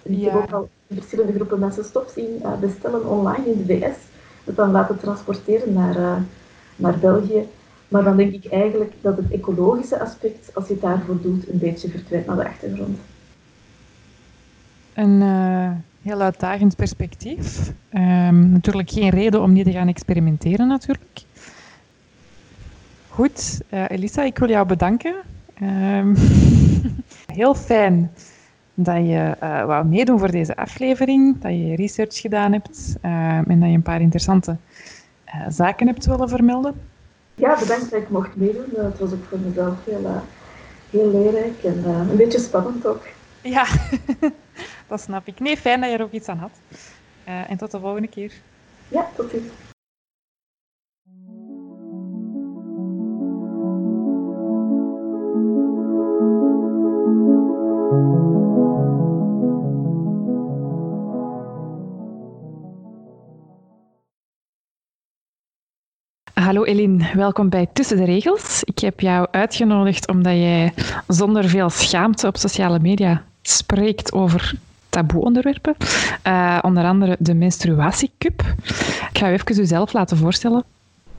Ik 0.01 0.23
heb 0.23 0.33
ook 0.33 0.51
al 0.51 0.69
verschillende 0.93 1.33
groepen 1.33 1.59
mensen 1.59 1.83
stof 1.83 2.11
zien 2.15 2.39
uh, 2.41 2.57
bestellen 2.57 3.05
online 3.05 3.51
in 3.51 3.65
de 3.65 3.73
VS, 3.73 3.97
het 4.43 4.55
dan 4.55 4.71
laten 4.71 4.99
transporteren 4.99 5.73
naar, 5.73 5.97
uh, 5.97 6.15
naar 6.75 6.97
België. 6.99 7.47
Maar 7.87 8.03
dan 8.03 8.17
denk 8.17 8.33
ik 8.33 8.51
eigenlijk 8.51 8.93
dat 9.01 9.17
het 9.17 9.31
ecologische 9.31 9.99
aspect, 9.99 10.55
als 10.55 10.67
je 10.67 10.73
het 10.73 10.81
daarvoor 10.81 11.21
doet, 11.21 11.49
een 11.49 11.59
beetje 11.59 11.89
verdwijnt 11.89 12.25
naar 12.25 12.35
de 12.35 12.47
achtergrond. 12.47 12.99
Een 14.93 15.21
heel 16.01 16.21
uitdagend 16.21 16.75
perspectief. 16.75 17.73
Um, 17.93 18.49
natuurlijk 18.49 18.89
geen 18.89 19.09
reden 19.09 19.41
om 19.41 19.53
niet 19.53 19.65
te 19.65 19.71
gaan 19.71 19.87
experimenteren, 19.87 20.67
natuurlijk. 20.67 21.23
Goed, 23.09 23.61
Elisa, 23.69 24.23
ik 24.23 24.37
wil 24.37 24.49
jou 24.49 24.67
bedanken. 24.67 25.15
Um, 25.61 26.15
heel 27.39 27.55
fijn 27.55 28.11
dat 28.83 28.95
je 28.95 29.35
uh, 29.43 29.65
wou 29.65 29.85
meedoen 29.85 30.19
voor 30.19 30.31
deze 30.31 30.55
aflevering, 30.55 31.41
dat 31.41 31.51
je 31.51 31.75
research 31.75 32.19
gedaan 32.19 32.51
hebt 32.51 32.95
uh, 33.05 33.37
en 33.37 33.59
dat 33.59 33.69
je 33.69 33.75
een 33.75 33.81
paar 33.81 34.01
interessante 34.01 34.57
uh, 35.27 35.45
zaken 35.49 35.87
hebt 35.87 36.05
willen 36.05 36.29
vermelden. 36.29 36.81
Ja, 37.35 37.59
bedankt 37.59 37.91
dat 37.91 38.01
ik 38.01 38.09
mocht 38.09 38.35
meedoen. 38.35 38.65
Het 38.75 38.99
was 38.99 39.11
ook 39.11 39.23
voor 39.29 39.39
mezelf 39.39 39.85
heel, 39.85 40.21
heel 40.89 41.11
leerrijk 41.11 41.63
en 41.63 41.85
een 41.85 42.17
beetje 42.17 42.39
spannend 42.39 42.85
ook. 42.85 43.07
Ja, 43.41 43.65
dat 44.87 45.01
snap 45.01 45.27
ik. 45.27 45.39
Nee, 45.39 45.57
fijn 45.57 45.81
dat 45.81 45.89
je 45.89 45.97
er 45.97 46.03
ook 46.03 46.11
iets 46.11 46.27
aan 46.27 46.37
had. 46.37 46.51
en 47.23 47.57
tot 47.57 47.71
de 47.71 47.79
volgende 47.79 48.07
keer. 48.07 48.33
Ja, 48.87 49.07
tot 49.15 49.29
ziens. 49.29 49.68
Hallo 66.59 66.73
Eline, 66.73 67.09
welkom 67.15 67.49
bij 67.49 67.67
Tussen 67.73 67.97
de 67.97 68.03
Regels. 68.03 68.63
Ik 68.63 68.79
heb 68.79 68.99
jou 68.99 69.27
uitgenodigd 69.31 70.07
omdat 70.07 70.33
jij 70.33 70.73
zonder 71.07 71.49
veel 71.49 71.69
schaamte 71.69 72.27
op 72.27 72.37
sociale 72.37 72.79
media 72.79 73.23
spreekt 73.41 74.13
over 74.13 74.53
taboe-onderwerpen. 74.89 75.75
Uh, 76.27 76.59
onder 76.61 76.83
andere 76.83 77.15
de 77.19 77.33
menstruatiecup. 77.33 78.41
Ik 79.11 79.17
ga 79.17 79.29
u 79.29 79.33
even 79.33 79.59
uzelf 79.59 79.93
laten 79.93 80.17
voorstellen. 80.17 80.63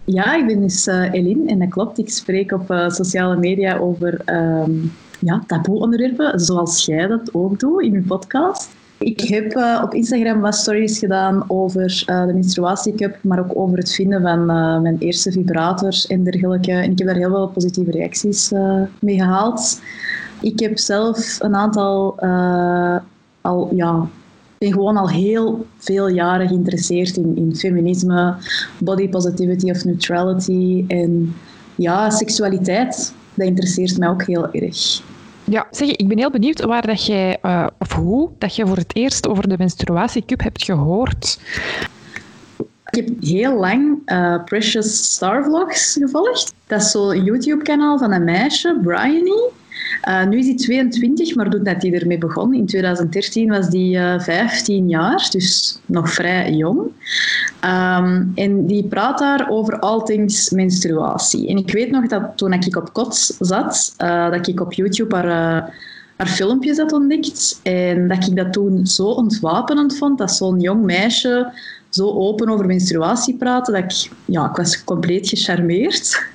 Ja, 0.04 0.36
ik 0.36 0.46
ben 0.46 0.60
dus 0.60 0.86
uh, 0.86 1.12
Eline 1.12 1.50
en 1.50 1.58
dat 1.58 1.68
klopt. 1.68 1.98
Ik 1.98 2.10
spreek 2.10 2.52
op 2.52 2.70
uh, 2.70 2.88
sociale 2.88 3.36
media 3.36 3.76
over 3.76 4.20
um, 4.26 4.92
ja, 5.20 5.42
taboe-onderwerpen, 5.46 6.40
zoals 6.40 6.84
jij 6.84 7.06
dat 7.06 7.34
ook 7.34 7.58
doet 7.58 7.82
in 7.82 7.92
je 7.92 8.02
podcast. 8.02 8.70
Ik 9.00 9.20
heb 9.20 9.56
uh, 9.56 9.80
op 9.84 9.94
Instagram 9.94 10.40
wat 10.40 10.54
stories 10.54 10.98
gedaan 10.98 11.44
over 11.46 12.04
uh, 12.06 12.26
de 12.26 12.32
menstruatiecup, 12.32 13.18
maar 13.22 13.38
ook 13.38 13.50
over 13.54 13.78
het 13.78 13.92
vinden 13.92 14.22
van 14.22 14.40
uh, 14.40 14.80
mijn 14.80 14.98
eerste 14.98 15.32
vibrator 15.32 16.04
en 16.08 16.24
dergelijke. 16.24 16.72
En 16.72 16.90
ik 16.90 16.98
heb 16.98 17.06
daar 17.06 17.16
heel 17.16 17.30
veel 17.30 17.48
positieve 17.48 17.90
reacties 17.90 18.52
mee 19.00 19.16
gehaald. 19.16 19.80
Ik 20.40 20.60
heb 20.60 20.78
zelf 20.78 21.36
een 21.40 21.54
aantal 21.54 22.18
al, 23.40 23.74
ja, 23.74 24.08
ben 24.58 24.72
gewoon 24.72 24.96
al 24.96 25.08
heel 25.08 25.66
veel 25.76 26.08
jaren 26.08 26.48
geïnteresseerd 26.48 27.16
in, 27.16 27.36
in 27.36 27.56
feminisme, 27.56 28.34
body 28.78 29.08
positivity 29.08 29.70
of 29.70 29.84
neutrality 29.84 30.84
en 30.88 31.34
ja, 31.74 32.10
seksualiteit. 32.10 33.14
Dat 33.34 33.46
interesseert 33.46 33.98
mij 33.98 34.08
ook 34.08 34.22
heel 34.22 34.52
erg. 34.52 35.02
Ja, 35.50 35.66
zeg, 35.70 35.88
ik 35.88 36.08
ben 36.08 36.18
heel 36.18 36.30
benieuwd 36.30 36.60
waar 36.60 36.86
dat 36.86 37.06
jij, 37.06 37.38
uh, 37.42 37.66
of 37.78 37.92
hoe 37.92 38.30
dat 38.38 38.56
je 38.56 38.66
voor 38.66 38.76
het 38.76 38.96
eerst 38.96 39.28
over 39.28 39.48
de 39.48 39.54
menstruatiecup 39.58 40.42
hebt 40.42 40.64
gehoord. 40.64 41.40
Ik 42.90 43.04
heb 43.04 43.08
heel 43.20 43.58
lang 43.58 43.98
uh, 44.06 44.44
Precious 44.44 45.14
Star 45.14 45.44
Vlogs 45.44 45.96
gevolgd. 46.00 46.54
Dat 46.66 46.80
is 46.80 46.90
zo'n 46.90 47.24
YouTube-kanaal 47.24 47.98
van 47.98 48.12
een 48.12 48.24
meisje, 48.24 48.78
Bryony. 48.82 49.50
Uh, 50.08 50.26
nu 50.26 50.38
is 50.38 50.46
hij 50.46 50.56
22, 50.56 51.34
maar 51.34 51.50
doet 51.50 51.66
hij 51.66 51.92
ermee 51.92 52.18
begon. 52.18 52.54
In 52.54 52.66
2013 52.66 53.48
was 53.48 53.66
hij 53.66 54.14
uh, 54.14 54.20
15 54.20 54.88
jaar, 54.88 55.28
dus 55.30 55.78
nog 55.86 56.10
vrij 56.10 56.52
jong. 56.52 56.78
Um, 57.64 58.32
en 58.34 58.66
die 58.66 58.84
praat 58.84 59.18
daar 59.18 59.46
over 59.48 59.78
all 59.78 60.02
things 60.02 60.50
menstruatie. 60.50 61.48
En 61.48 61.56
ik 61.56 61.72
weet 61.72 61.90
nog 61.90 62.06
dat 62.06 62.22
toen 62.34 62.52
ik 62.52 62.76
op 62.76 62.92
kots 62.92 63.36
zat, 63.38 63.94
uh, 63.98 64.30
dat 64.30 64.48
ik 64.48 64.60
op 64.60 64.72
YouTube 64.72 65.16
haar, 65.16 65.28
haar 66.16 66.26
filmpjes 66.26 66.76
had 66.76 66.92
ontdekt. 66.92 67.60
En 67.62 68.08
dat 68.08 68.26
ik 68.26 68.36
dat 68.36 68.52
toen 68.52 68.86
zo 68.86 69.06
ontwapenend 69.06 69.96
vond, 69.96 70.18
dat 70.18 70.32
zo'n 70.32 70.60
jong 70.60 70.84
meisje 70.84 71.52
zo 71.90 72.08
open 72.08 72.48
over 72.48 72.66
menstruatie 72.66 73.36
praten, 73.36 73.72
dat 73.72 73.82
ik, 73.82 74.10
ja, 74.24 74.48
ik 74.48 74.56
was 74.56 74.84
compleet 74.84 75.28
gecharmeerd. 75.28 76.28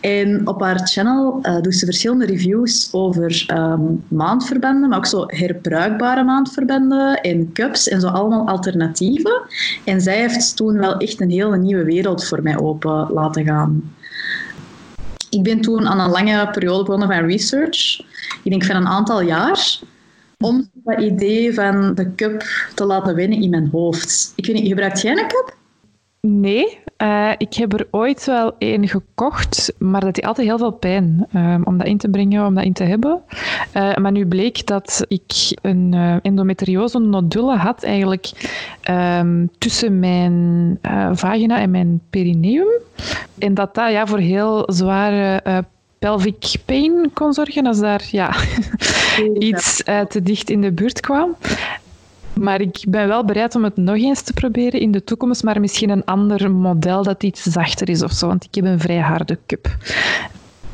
En 0.00 0.46
op 0.46 0.60
haar 0.60 0.88
channel 0.88 1.38
uh, 1.42 1.60
doet 1.60 1.74
ze 1.74 1.84
verschillende 1.84 2.26
reviews 2.26 2.88
over 2.92 3.46
um, 3.54 4.04
maandverbanden, 4.08 4.88
maar 4.88 4.98
ook 4.98 5.06
zo 5.06 5.24
herbruikbare 5.26 6.24
maandverbanden 6.24 7.20
en 7.20 7.52
cups 7.52 7.88
en 7.88 8.00
zo 8.00 8.06
allemaal 8.06 8.48
alternatieven. 8.48 9.42
En 9.84 10.00
zij 10.00 10.16
heeft 10.16 10.56
toen 10.56 10.78
wel 10.78 10.96
echt 10.96 11.20
een 11.20 11.30
hele 11.30 11.58
nieuwe 11.58 11.84
wereld 11.84 12.26
voor 12.26 12.42
mij 12.42 12.58
open 12.58 13.08
laten 13.12 13.44
gaan. 13.44 13.92
Ik 15.30 15.42
ben 15.42 15.60
toen 15.60 15.88
aan 15.88 16.00
een 16.00 16.10
lange 16.10 16.50
periode 16.50 16.84
begonnen 16.84 17.08
van 17.08 17.26
research. 17.26 18.00
Ik 18.42 18.50
denk 18.50 18.64
van 18.64 18.76
een 18.76 18.86
aantal 18.86 19.22
jaar 19.22 19.80
om 20.40 20.68
dat 20.72 21.00
idee 21.00 21.54
van 21.54 21.94
de 21.94 22.14
cup 22.14 22.42
te 22.74 22.84
laten 22.84 23.14
winnen 23.14 23.42
in 23.42 23.50
mijn 23.50 23.68
hoofd. 23.72 24.32
Ik 24.36 24.46
weet 24.46 24.68
gebruikt 24.68 25.00
jij 25.00 25.12
een 25.12 25.28
cup? 25.28 25.58
Nee, 26.20 26.78
uh, 27.02 27.30
ik 27.38 27.54
heb 27.54 27.72
er 27.72 27.86
ooit 27.90 28.24
wel 28.24 28.54
één 28.58 28.88
gekocht, 28.88 29.74
maar 29.78 30.00
dat 30.00 30.14
deed 30.14 30.24
altijd 30.24 30.46
heel 30.46 30.58
veel 30.58 30.70
pijn 30.70 31.26
um, 31.34 31.64
om 31.64 31.78
dat 31.78 31.86
in 31.86 31.98
te 31.98 32.08
brengen, 32.08 32.46
om 32.46 32.54
dat 32.54 32.64
in 32.64 32.72
te 32.72 32.84
hebben. 32.84 33.20
Uh, 33.76 33.94
maar 33.94 34.12
nu 34.12 34.26
bleek 34.26 34.66
dat 34.66 35.04
ik 35.08 35.58
een 35.62 35.92
uh, 35.94 36.16
endometriose 36.22 36.98
nodule 36.98 37.56
had 37.56 37.82
eigenlijk 37.82 38.30
um, 38.90 39.50
tussen 39.58 39.98
mijn 39.98 40.78
vagina 41.12 41.58
en 41.60 41.70
mijn 41.70 42.00
perineum. 42.10 42.68
En 43.38 43.54
dat 43.54 43.74
dat 43.74 43.90
ja, 43.90 44.06
voor 44.06 44.18
heel 44.18 44.72
zware 44.72 45.42
pelvic 46.00 46.54
pain 46.64 47.10
kon 47.12 47.32
zorgen 47.32 47.66
als 47.66 47.78
daar 47.78 48.08
ja, 48.10 48.34
iets 49.38 49.82
te 50.08 50.22
dicht 50.22 50.50
in 50.50 50.60
de 50.60 50.72
buurt 50.72 51.00
kwam. 51.00 51.36
Maar 52.32 52.60
ik 52.60 52.84
ben 52.88 53.08
wel 53.08 53.24
bereid 53.24 53.54
om 53.54 53.64
het 53.64 53.76
nog 53.76 53.96
eens 53.96 54.22
te 54.22 54.32
proberen 54.32 54.80
in 54.80 54.90
de 54.90 55.04
toekomst, 55.04 55.42
maar 55.42 55.60
misschien 55.60 55.90
een 55.90 56.04
ander 56.04 56.50
model 56.50 57.02
dat 57.02 57.22
iets 57.22 57.42
zachter 57.42 57.88
is 57.88 58.02
of 58.02 58.12
zo, 58.12 58.26
want 58.26 58.44
ik 58.44 58.54
heb 58.54 58.64
een 58.64 58.80
vrij 58.80 59.00
harde 59.00 59.38
cup. 59.46 59.76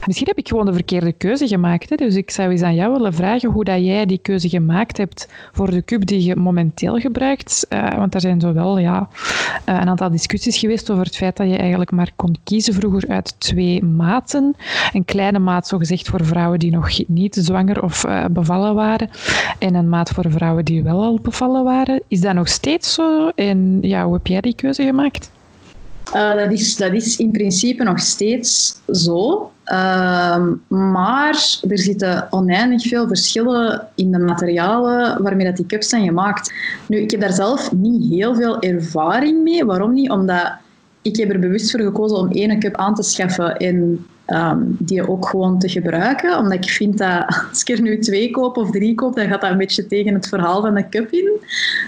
Misschien 0.07 0.29
heb 0.29 0.39
ik 0.39 0.49
gewoon 0.49 0.67
de 0.67 0.73
verkeerde 0.73 1.13
keuze 1.13 1.47
gemaakt. 1.47 1.91
Hè? 1.91 1.97
Dus 1.97 2.15
ik 2.15 2.31
zou 2.31 2.51
eens 2.51 2.63
aan 2.63 2.75
jou 2.75 2.93
willen 2.93 3.15
vragen 3.15 3.51
hoe 3.51 3.65
dat 3.65 3.85
jij 3.85 4.07
die 4.07 4.19
keuze 4.19 4.49
gemaakt 4.49 4.97
hebt 4.97 5.29
voor 5.53 5.71
de 5.71 5.85
cup 5.85 6.07
die 6.07 6.25
je 6.25 6.37
momenteel 6.37 6.99
gebruikt. 6.99 7.67
Uh, 7.71 7.95
want 7.95 8.15
er 8.15 8.21
zijn 8.21 8.41
zowel 8.41 8.79
ja, 8.79 9.09
uh, 9.69 9.75
een 9.75 9.89
aantal 9.89 10.11
discussies 10.11 10.59
geweest 10.59 10.91
over 10.91 11.05
het 11.05 11.17
feit 11.17 11.37
dat 11.37 11.49
je 11.49 11.57
eigenlijk 11.57 11.91
maar 11.91 12.13
kon 12.17 12.37
kiezen 12.45 12.75
vroeger 12.75 13.09
uit 13.09 13.41
twee 13.41 13.85
maten. 13.85 14.57
Een 14.93 15.05
kleine 15.05 15.39
maat 15.39 15.67
zogezegd 15.67 16.09
voor 16.09 16.25
vrouwen 16.25 16.59
die 16.59 16.71
nog 16.71 17.09
niet 17.09 17.35
zwanger 17.35 17.83
of 17.83 18.07
uh, 18.07 18.25
bevallen 18.31 18.75
waren. 18.75 19.11
En 19.59 19.75
een 19.75 19.89
maat 19.89 20.11
voor 20.11 20.31
vrouwen 20.31 20.65
die 20.65 20.83
wel 20.83 21.03
al 21.03 21.19
bevallen 21.23 21.65
waren. 21.65 22.03
Is 22.09 22.21
dat 22.21 22.35
nog 22.35 22.49
steeds 22.49 22.95
zo? 22.95 23.29
En 23.29 23.79
ja, 23.81 24.05
hoe 24.05 24.15
heb 24.15 24.27
jij 24.27 24.41
die 24.41 24.55
keuze 24.55 24.83
gemaakt? 24.83 25.31
Uh, 26.15 26.35
dat, 26.35 26.53
is, 26.53 26.77
dat 26.77 26.93
is 26.93 27.17
in 27.17 27.31
principe 27.31 27.85
nog 27.85 28.01
steeds 28.01 28.81
zo. 28.93 29.51
Uh, 29.67 30.47
maar 30.69 31.59
er 31.69 31.79
zitten 31.79 32.27
oneindig 32.31 32.83
veel 32.83 33.07
verschillen 33.07 33.89
in 33.95 34.13
de 34.13 34.19
materialen 34.19 35.23
waarmee 35.23 35.47
dat 35.47 35.57
die 35.57 35.67
cups 35.67 35.89
zijn 35.89 36.05
gemaakt. 36.05 36.53
Nu, 36.89 36.99
ik 36.99 37.11
heb 37.11 37.21
daar 37.21 37.33
zelf 37.33 37.73
niet 37.73 38.11
heel 38.11 38.35
veel 38.35 38.61
ervaring 38.61 39.43
mee. 39.43 39.65
Waarom 39.65 39.93
niet? 39.93 40.11
Omdat 40.11 40.53
ik 41.03 41.17
heb 41.17 41.31
er 41.31 41.39
bewust 41.39 41.71
voor 41.71 41.81
gekozen 41.81 42.17
om 42.17 42.31
één 42.31 42.59
cup 42.59 42.77
aan 42.77 42.95
te 42.95 43.03
schaffen 43.03 43.57
en 43.57 44.07
um, 44.27 44.77
die 44.79 45.09
ook 45.09 45.29
gewoon 45.29 45.59
te 45.59 45.69
gebruiken. 45.69 46.39
Omdat 46.39 46.65
ik 46.65 46.71
vind 46.71 46.99
dat 46.99 47.25
als 47.51 47.63
ik 47.63 47.77
er 47.77 47.83
nu 47.83 47.99
twee 47.99 48.31
koop 48.31 48.57
of 48.57 48.71
drie 48.71 48.95
koop, 48.95 49.17
dan 49.17 49.29
gaat 49.29 49.41
dat 49.41 49.51
een 49.51 49.59
beetje 49.59 49.87
tegen 49.87 50.15
het 50.15 50.29
verhaal 50.29 50.61
van 50.61 50.75
de 50.75 50.89
cup 50.89 51.11
in. 51.11 51.31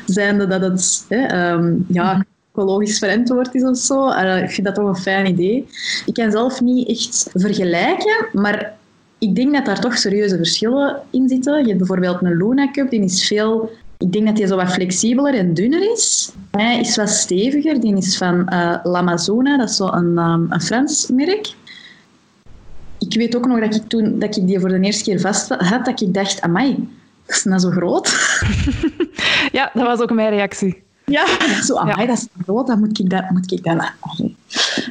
Zijnde 0.06 0.46
dat 0.46 0.60
het... 0.60 1.04
Hè, 1.08 1.52
um, 1.52 1.86
ja, 1.88 2.24
ecologisch 2.58 2.98
verantwoord 2.98 3.54
is 3.54 3.62
of 3.62 3.76
zo. 3.76 4.08
Uh, 4.08 4.42
ik 4.42 4.50
vind 4.50 4.66
dat 4.66 4.74
toch 4.74 4.88
een 4.88 4.96
fijn 4.96 5.26
idee. 5.26 5.66
Ik 6.06 6.14
kan 6.14 6.30
zelf 6.30 6.60
niet 6.60 6.88
echt 6.88 7.30
vergelijken, 7.34 8.26
maar 8.32 8.76
ik 9.18 9.34
denk 9.34 9.52
dat 9.52 9.64
daar 9.64 9.80
toch 9.80 9.98
serieuze 9.98 10.36
verschillen 10.36 11.02
in 11.10 11.28
zitten. 11.28 11.60
Je 11.60 11.66
hebt 11.66 11.78
bijvoorbeeld 11.78 12.22
een 12.22 12.36
Luna 12.36 12.70
Cup, 12.70 12.90
die 12.90 13.04
is 13.04 13.26
veel... 13.26 13.70
Ik 13.98 14.12
denk 14.12 14.26
dat 14.26 14.36
die 14.36 14.46
zo 14.46 14.56
wat 14.56 14.72
flexibeler 14.72 15.34
en 15.34 15.54
dunner 15.54 15.92
is. 15.92 16.32
Hij 16.50 16.80
is 16.80 16.96
wat 16.96 17.08
steviger, 17.08 17.80
die 17.80 17.96
is 17.96 18.16
van 18.16 18.46
uh, 18.52 18.76
L'Amazona, 18.82 19.56
dat 19.56 19.68
is 19.68 19.76
zo 19.76 19.86
een, 19.86 20.18
um, 20.18 20.46
een 20.50 20.60
Frans 20.60 21.08
merk. 21.08 21.54
Ik 22.98 23.14
weet 23.14 23.36
ook 23.36 23.46
nog 23.46 23.60
dat 23.60 23.74
ik 23.74 23.82
toen 23.88 24.18
dat 24.18 24.36
ik 24.36 24.46
die 24.46 24.60
voor 24.60 24.68
de 24.68 24.80
eerste 24.80 25.04
keer 25.04 25.20
vast 25.20 25.48
had, 25.48 25.84
dat 25.84 26.00
ik 26.00 26.14
dacht, 26.14 26.40
amai, 26.40 26.88
dat 27.26 27.36
is 27.36 27.44
nou 27.44 27.60
zo 27.60 27.70
groot. 27.70 28.08
ja, 29.58 29.70
dat 29.74 29.86
was 29.86 30.00
ook 30.00 30.12
mijn 30.12 30.30
reactie. 30.30 30.86
Ja, 31.08 31.26
zo, 31.62 31.76
aan 31.76 31.86
mij, 31.86 32.06
dat 32.06 32.16
is 32.16 32.28
groot, 32.42 32.66
dan 32.66 32.78
moet 32.78 32.98
ik 32.98 33.10
dat, 33.10 33.30
moet 33.30 33.52
ik 33.52 33.64
dat 33.64 33.92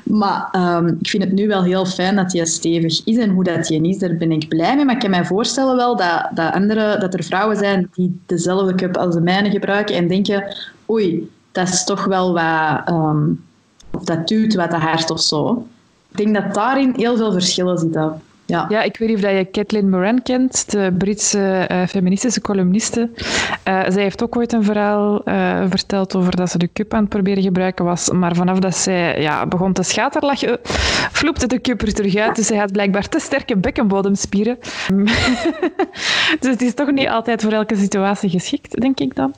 Maar 0.03 0.49
um, 0.56 0.97
ik 0.99 1.10
vind 1.10 1.23
het 1.23 1.32
nu 1.32 1.47
wel 1.47 1.63
heel 1.63 1.86
fijn 1.86 2.15
dat 2.15 2.34
hij 2.34 2.45
stevig 2.45 3.06
is 3.06 3.17
en 3.17 3.30
hoe 3.30 3.43
dat 3.43 3.67
hij 3.67 3.77
is, 3.77 3.97
daar 3.97 4.15
ben 4.15 4.32
ik 4.32 4.47
blij 4.47 4.75
mee. 4.75 4.86
Maar 4.86 4.93
ik 4.93 4.99
kan 4.99 5.10
mij 5.10 5.25
voorstellen 5.25 5.75
wel 5.75 5.95
dat, 5.95 6.30
dat, 6.34 6.53
andere, 6.53 6.97
dat 6.99 7.13
er 7.13 7.23
vrouwen 7.23 7.58
zijn 7.58 7.89
die 7.93 8.19
dezelfde 8.25 8.75
cup 8.75 8.97
als 8.97 9.15
de 9.15 9.21
mijne 9.21 9.49
gebruiken 9.49 9.95
en 9.95 10.08
denken, 10.08 10.56
oei, 10.89 11.30
dat 11.51 11.67
is 11.67 11.84
toch 11.84 12.06
wel 12.06 12.34
wat, 12.34 12.89
um, 12.89 13.43
of 13.91 14.03
dat 14.03 14.27
duwt 14.27 14.56
wat 14.56 14.69
te 14.69 14.75
hard 14.75 15.10
of 15.10 15.21
zo. 15.21 15.67
Ik 16.12 16.17
denk 16.17 16.34
dat 16.36 16.53
daarin 16.53 16.93
heel 16.95 17.17
veel 17.17 17.32
verschillen 17.32 17.77
zitten. 17.77 18.21
Ja. 18.47 18.65
ja, 18.69 18.81
ik 18.81 18.97
weet 18.97 19.10
niet 19.10 19.25
of 19.25 19.31
je 19.31 19.45
Kathleen 19.51 19.89
Moran 19.89 20.21
kent, 20.21 20.71
de 20.71 20.93
Britse 20.97 21.67
uh, 21.71 21.88
feministische 21.88 22.41
columniste. 22.41 23.10
Uh, 23.67 23.83
zij 23.88 24.01
heeft 24.01 24.23
ook 24.23 24.38
ooit 24.38 24.53
een 24.53 24.63
verhaal 24.63 25.21
uh, 25.25 25.63
verteld 25.69 26.15
over 26.15 26.36
dat 26.36 26.49
ze 26.49 26.57
de 26.57 26.69
cup 26.73 26.93
aan 26.93 26.99
het 26.99 27.10
proberen 27.10 27.43
gebruiken 27.43 27.86
was. 27.86 28.10
Maar 28.10 28.36
vanaf 28.36 28.60
dat 28.60 28.75
zij 28.75 29.21
ja, 29.21 29.45
begon 29.45 29.73
te 29.73 29.83
schaterlachen, 29.83 30.60
vloepte 31.12 31.47
de 31.47 31.62
cup 31.62 31.81
er 31.81 31.93
terug 31.93 32.15
uit. 32.15 32.36
Dus 32.36 32.47
zij 32.47 32.57
had 32.57 32.71
blijkbaar 32.71 33.10
te 33.10 33.19
sterke 33.19 33.57
bekkenbodemspieren. 33.57 34.57
dus 36.39 36.51
het 36.51 36.62
is 36.62 36.73
toch 36.73 36.91
niet 36.91 37.07
altijd 37.07 37.41
voor 37.41 37.51
elke 37.51 37.75
situatie 37.75 38.29
geschikt, 38.29 38.81
denk 38.81 38.99
ik 38.99 39.15
dan. 39.15 39.33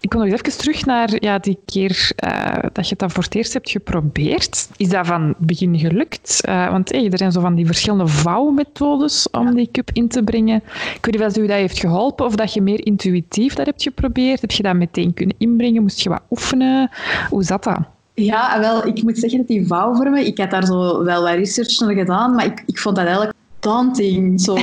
Ik 0.00 0.08
kom 0.08 0.20
nog 0.20 0.32
even 0.32 0.58
terug 0.58 0.84
naar 0.84 1.16
ja, 1.20 1.38
die 1.38 1.58
keer 1.64 2.12
uh, 2.24 2.54
dat 2.72 2.88
je 2.88 2.96
dat 2.96 3.12
voor 3.12 3.22
het 3.22 3.34
eerst 3.34 3.52
hebt 3.52 3.70
geprobeerd. 3.70 4.68
Is 4.76 4.88
dat 4.88 5.06
van 5.06 5.34
begin 5.38 5.78
gelukt? 5.78 6.40
Uh, 6.48 6.70
want 6.70 6.92
hey, 6.92 7.10
er 7.10 7.18
zijn 7.18 7.32
zo 7.32 7.40
van 7.40 7.54
die 7.54 7.66
verschillende 7.66 8.06
vouwmethodes 8.06 9.30
om 9.30 9.54
die 9.54 9.68
cup 9.72 9.90
in 9.92 10.08
te 10.08 10.22
brengen. 10.22 10.56
Ik 10.94 11.04
weet 11.04 11.18
niet 11.18 11.30
of 11.30 11.36
u 11.36 11.46
dat 11.46 11.56
heeft 11.56 11.78
geholpen 11.78 12.26
of 12.26 12.34
dat 12.34 12.52
je 12.52 12.62
meer 12.62 12.86
intuïtief 12.86 13.54
dat 13.54 13.66
hebt 13.66 13.82
geprobeerd. 13.82 14.40
Heb 14.40 14.50
je 14.50 14.62
dat 14.62 14.74
meteen 14.74 15.14
kunnen 15.14 15.36
inbrengen? 15.38 15.82
Moest 15.82 16.00
je 16.00 16.08
wat 16.08 16.22
oefenen? 16.30 16.90
Hoe 17.30 17.42
zat 17.42 17.64
dat? 17.64 17.78
Ja, 18.14 18.60
wel, 18.60 18.86
ik 18.86 19.02
moet 19.02 19.18
zeggen 19.18 19.38
dat 19.38 19.48
die 19.48 19.66
vouwvormen, 19.66 20.26
ik 20.26 20.36
heb 20.36 20.50
daar 20.50 20.66
zo 20.66 21.04
wel 21.04 21.22
wat 21.22 21.34
research 21.34 21.80
naar 21.80 21.94
gedaan, 21.94 22.34
maar 22.34 22.44
ik, 22.44 22.62
ik 22.66 22.78
vond 22.78 22.96
dat 22.96 23.04
eigenlijk 23.04 23.36
daunting. 23.60 24.40
Zo. 24.40 24.56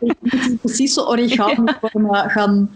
precies 0.62 0.94
zo 0.94 1.02
origami 1.04 1.72
vormen 1.80 2.30
gaan. 2.30 2.70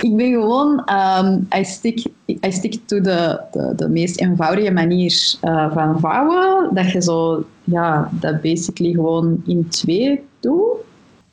Ik 0.00 0.16
ben 0.16 0.32
gewoon, 0.32 0.90
um, 0.92 1.48
I, 1.56 1.64
stick, 1.64 2.06
I 2.26 2.50
stick 2.50 2.80
to 2.86 3.00
de, 3.00 3.40
de, 3.52 3.72
de 3.76 3.88
meest 3.88 4.20
eenvoudige 4.20 4.70
manier 4.70 5.36
uh, 5.42 5.72
van 5.72 6.00
vouwen. 6.00 6.74
Dat 6.74 6.90
je 6.90 7.02
zo, 7.02 7.44
ja, 7.64 8.10
dat 8.12 8.42
basically 8.42 8.92
gewoon 8.92 9.42
in 9.46 9.68
twee 9.68 10.24
doet. 10.40 10.76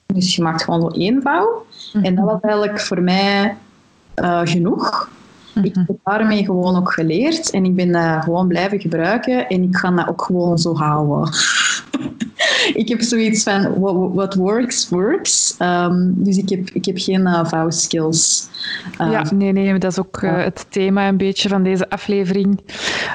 Dus 0.06 0.36
je 0.36 0.41
maakt 0.41 0.63
gewoon 0.63 0.82
zo 0.82 0.88
één 0.88 1.21
vouw. 1.21 1.65
En 2.02 2.15
dat 2.15 2.26
was 2.26 2.39
eigenlijk 2.41 2.80
voor 2.80 3.02
mij 3.02 3.58
uh, 4.15 4.41
genoeg. 4.43 5.10
Ik 5.62 5.76
heb 5.76 5.98
daarmee 6.04 6.46
gewoon 6.46 6.76
ook 6.76 6.94
geleerd 6.94 7.50
en 7.50 7.65
ik 7.65 7.76
ben 7.76 7.91
dat 7.91 8.24
gewoon 8.24 8.48
blijven 8.48 8.80
gebruiken 8.80 9.48
en 9.48 9.63
ik 9.63 9.76
ga 9.76 9.91
dat 9.91 10.08
ook 10.08 10.22
gewoon 10.22 10.58
zo 10.58 10.76
houden. 10.76 11.34
ik 12.82 12.89
heb 12.89 13.02
zoiets 13.02 13.44
van, 13.44 13.80
what, 14.13 14.36
works, 14.36 14.89
works. 14.89 15.56
Um, 15.60 16.13
dus 16.24 16.38
ik 16.38 16.50
heb, 16.50 16.70
ik 16.70 16.86
heb 16.86 16.98
geen 16.98 17.22
uh, 17.22 17.46
vouwskills. 17.46 18.48
Uh, 19.02 19.12
ja, 19.12 19.24
nee, 19.34 19.52
nee, 19.52 19.80
dat 19.80 19.91
is 19.91 20.00
ook 20.00 20.22
uh, 20.22 20.44
het 20.44 20.65
thema 20.70 21.08
een 21.08 21.18
beetje 21.18 21.50
van 21.50 21.63
deze 21.63 21.89
aflevering. 21.89 22.60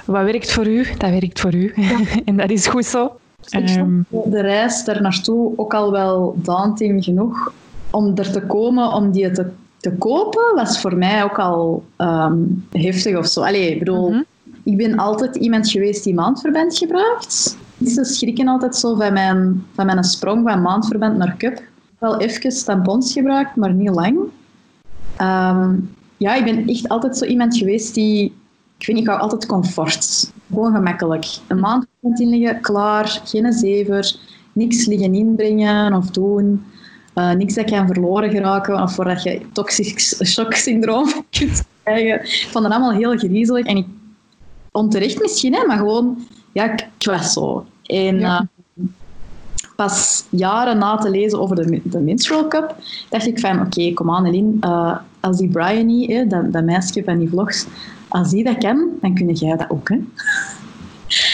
Wat 0.05 0.25
werkt 0.25 0.53
voor 0.53 0.67
u, 0.67 0.87
dat 0.99 1.11
werkt 1.11 1.41
voor 1.41 1.55
u. 1.55 1.73
Ja. 1.77 2.01
en 2.25 2.37
dat 2.37 2.51
is 2.51 2.67
goed 2.67 2.85
zo. 2.85 3.13
Um, 3.57 4.07
de 4.09 4.41
reis 4.41 4.85
daar 4.85 5.03
naartoe 5.03 5.53
ook 5.57 5.75
al 5.75 5.91
wel 5.91 6.35
daunting 6.37 7.05
genoeg 7.05 7.53
om 7.91 8.17
er 8.17 8.33
te 8.33 8.41
komen, 8.41 8.93
om 8.93 9.11
die 9.11 9.31
te 9.31 9.47
te 9.81 9.93
kopen 9.93 10.55
was 10.55 10.81
voor 10.81 10.97
mij 10.97 11.25
ook 11.25 11.39
al 11.39 11.85
um, 11.99 12.67
heftig 12.71 13.17
of 13.17 13.27
zo. 13.27 13.41
Allee, 13.41 13.71
ik 13.71 13.79
bedoel, 13.79 14.11
mhm. 14.11 14.23
ik 14.63 14.77
ben 14.77 14.97
altijd 14.97 15.37
iemand 15.37 15.71
geweest 15.71 16.05
die 16.05 16.15
maandverband 16.15 16.79
gebruikt. 16.79 17.57
Ze 17.85 18.05
schrikken 18.05 18.49
altijd 18.49 18.77
zo 18.77 18.95
van 18.95 19.13
mijn, 19.13 19.65
van 19.75 19.87
mijn 19.87 20.05
sprong 20.05 20.49
van 20.49 20.63
maandverband 20.63 21.17
naar 21.17 21.37
cup. 21.37 21.63
Wel 21.99 22.21
even 22.21 22.65
tampons 22.65 23.13
gebruikt, 23.13 23.57
maar 23.57 23.73
niet 23.73 23.91
lang. 23.91 24.19
Um, 25.21 25.91
ja, 26.17 26.35
ik 26.35 26.45
ben 26.45 26.67
echt 26.67 26.89
altijd 26.89 27.17
zo 27.17 27.25
iemand 27.25 27.57
geweest 27.57 27.95
die... 27.95 28.25
Ik 28.79 28.87
vind, 28.87 28.99
ik 28.99 29.07
hou 29.07 29.21
altijd 29.21 29.47
comfort. 29.47 30.33
Gewoon 30.49 30.75
gemakkelijk. 30.75 31.27
Een 31.47 31.61
maandverband 31.61 32.21
inleggen, 32.21 32.61
klaar. 32.61 33.21
Geen 33.25 33.53
zever. 33.53 34.17
Niks 34.53 34.87
liggen 34.87 35.15
inbrengen 35.15 35.95
of 35.95 36.11
doen. 36.11 36.65
Uh, 37.21 37.33
niks 37.33 37.55
dat 37.55 37.71
kan 37.71 37.87
verloren 37.87 38.31
geraken 38.31 38.83
of 38.83 38.95
voordat 38.95 39.23
je 39.23 39.41
toxisch 39.53 40.21
shock 40.25 40.55
syndroom 40.55 41.13
kunt 41.39 41.65
krijgen. 41.83 42.23
Ik 42.25 42.49
vond 42.51 42.65
het 42.65 42.73
allemaal 42.73 42.93
heel 42.93 43.17
griezelig. 43.17 43.67
En 43.67 43.77
ik, 43.77 43.87
onterecht 44.73 45.21
misschien, 45.21 45.55
hè, 45.55 45.67
maar 45.67 45.77
gewoon, 45.77 46.27
ja, 46.53 46.73
ik, 46.73 46.87
was 46.99 47.33
zo. 47.33 47.65
En 47.83 48.19
ja. 48.19 48.41
uh, 48.41 48.87
pas 49.77 50.25
jaren 50.31 50.79
na 50.79 50.97
te 50.97 51.11
lezen 51.11 51.41
over 51.41 51.57
de, 51.57 51.81
de 51.85 51.99
Minstrel 51.99 52.49
Cup, 52.49 52.75
dacht 53.09 53.27
ik 53.27 53.41
van, 53.41 53.57
oké, 53.57 53.67
okay, 53.67 53.93
kom 53.93 54.11
aan 54.11 54.27
Eline, 54.27 54.53
uh, 54.61 54.97
als 55.21 55.37
die 55.39 55.49
Bryony, 55.49 56.07
hè, 56.07 56.27
dat, 56.27 56.53
dat 56.53 56.65
meisje 56.65 57.05
van 57.05 57.19
die 57.19 57.29
vlogs, 57.29 57.67
als 58.09 58.31
die 58.31 58.45
dat 58.45 58.59
kan, 58.59 58.89
dan 59.01 59.15
kun 59.15 59.33
jij 59.33 59.57
dat 59.57 59.71
ook. 59.71 59.89
Hè. 59.89 59.99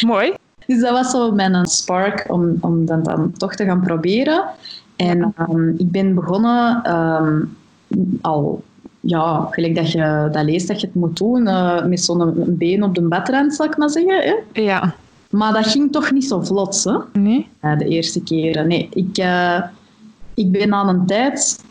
Mooi. 0.06 0.34
Dus 0.66 0.80
dat 0.80 0.90
was 0.90 1.10
zo 1.10 1.32
mijn 1.32 1.66
spark 1.66 2.24
om, 2.28 2.56
om 2.60 2.86
dat 2.86 3.04
dan 3.04 3.32
toch 3.32 3.54
te 3.54 3.64
gaan 3.64 3.80
proberen. 3.80 4.44
En 4.96 5.34
um, 5.50 5.74
ik 5.78 5.90
ben 5.90 6.14
begonnen 6.14 6.92
um, 6.94 7.56
al, 8.20 8.62
ja, 9.00 9.46
gelijk 9.50 9.74
dat 9.74 9.92
je 9.92 10.28
dat 10.32 10.44
leest 10.44 10.68
dat 10.68 10.80
je 10.80 10.86
het 10.86 10.96
moet 10.96 11.16
doen, 11.16 11.46
uh, 11.46 11.84
met 11.84 12.00
zo'n 12.00 12.32
been 12.46 12.82
op 12.82 12.94
de 12.94 13.02
bedrand, 13.02 13.54
zal 13.54 13.66
ik 13.66 13.76
maar 13.76 13.90
zeggen. 13.90 14.22
Hè? 14.22 14.62
Ja. 14.62 14.94
Maar 15.30 15.52
dat 15.52 15.66
ging 15.66 15.92
toch 15.92 16.12
niet 16.12 16.24
zo 16.24 16.40
vlot, 16.40 16.84
hè? 16.84 17.20
Nee? 17.20 17.48
Uh, 17.62 17.78
de 17.78 17.84
eerste 17.84 18.22
keren. 18.22 18.68
Nee, 18.68 18.88
ik, 18.92 19.18
uh, 19.18 19.62
ik 20.34 20.50
ben 20.50 20.74
aan 20.74 20.88
een 20.88 21.06
tijd 21.06 21.64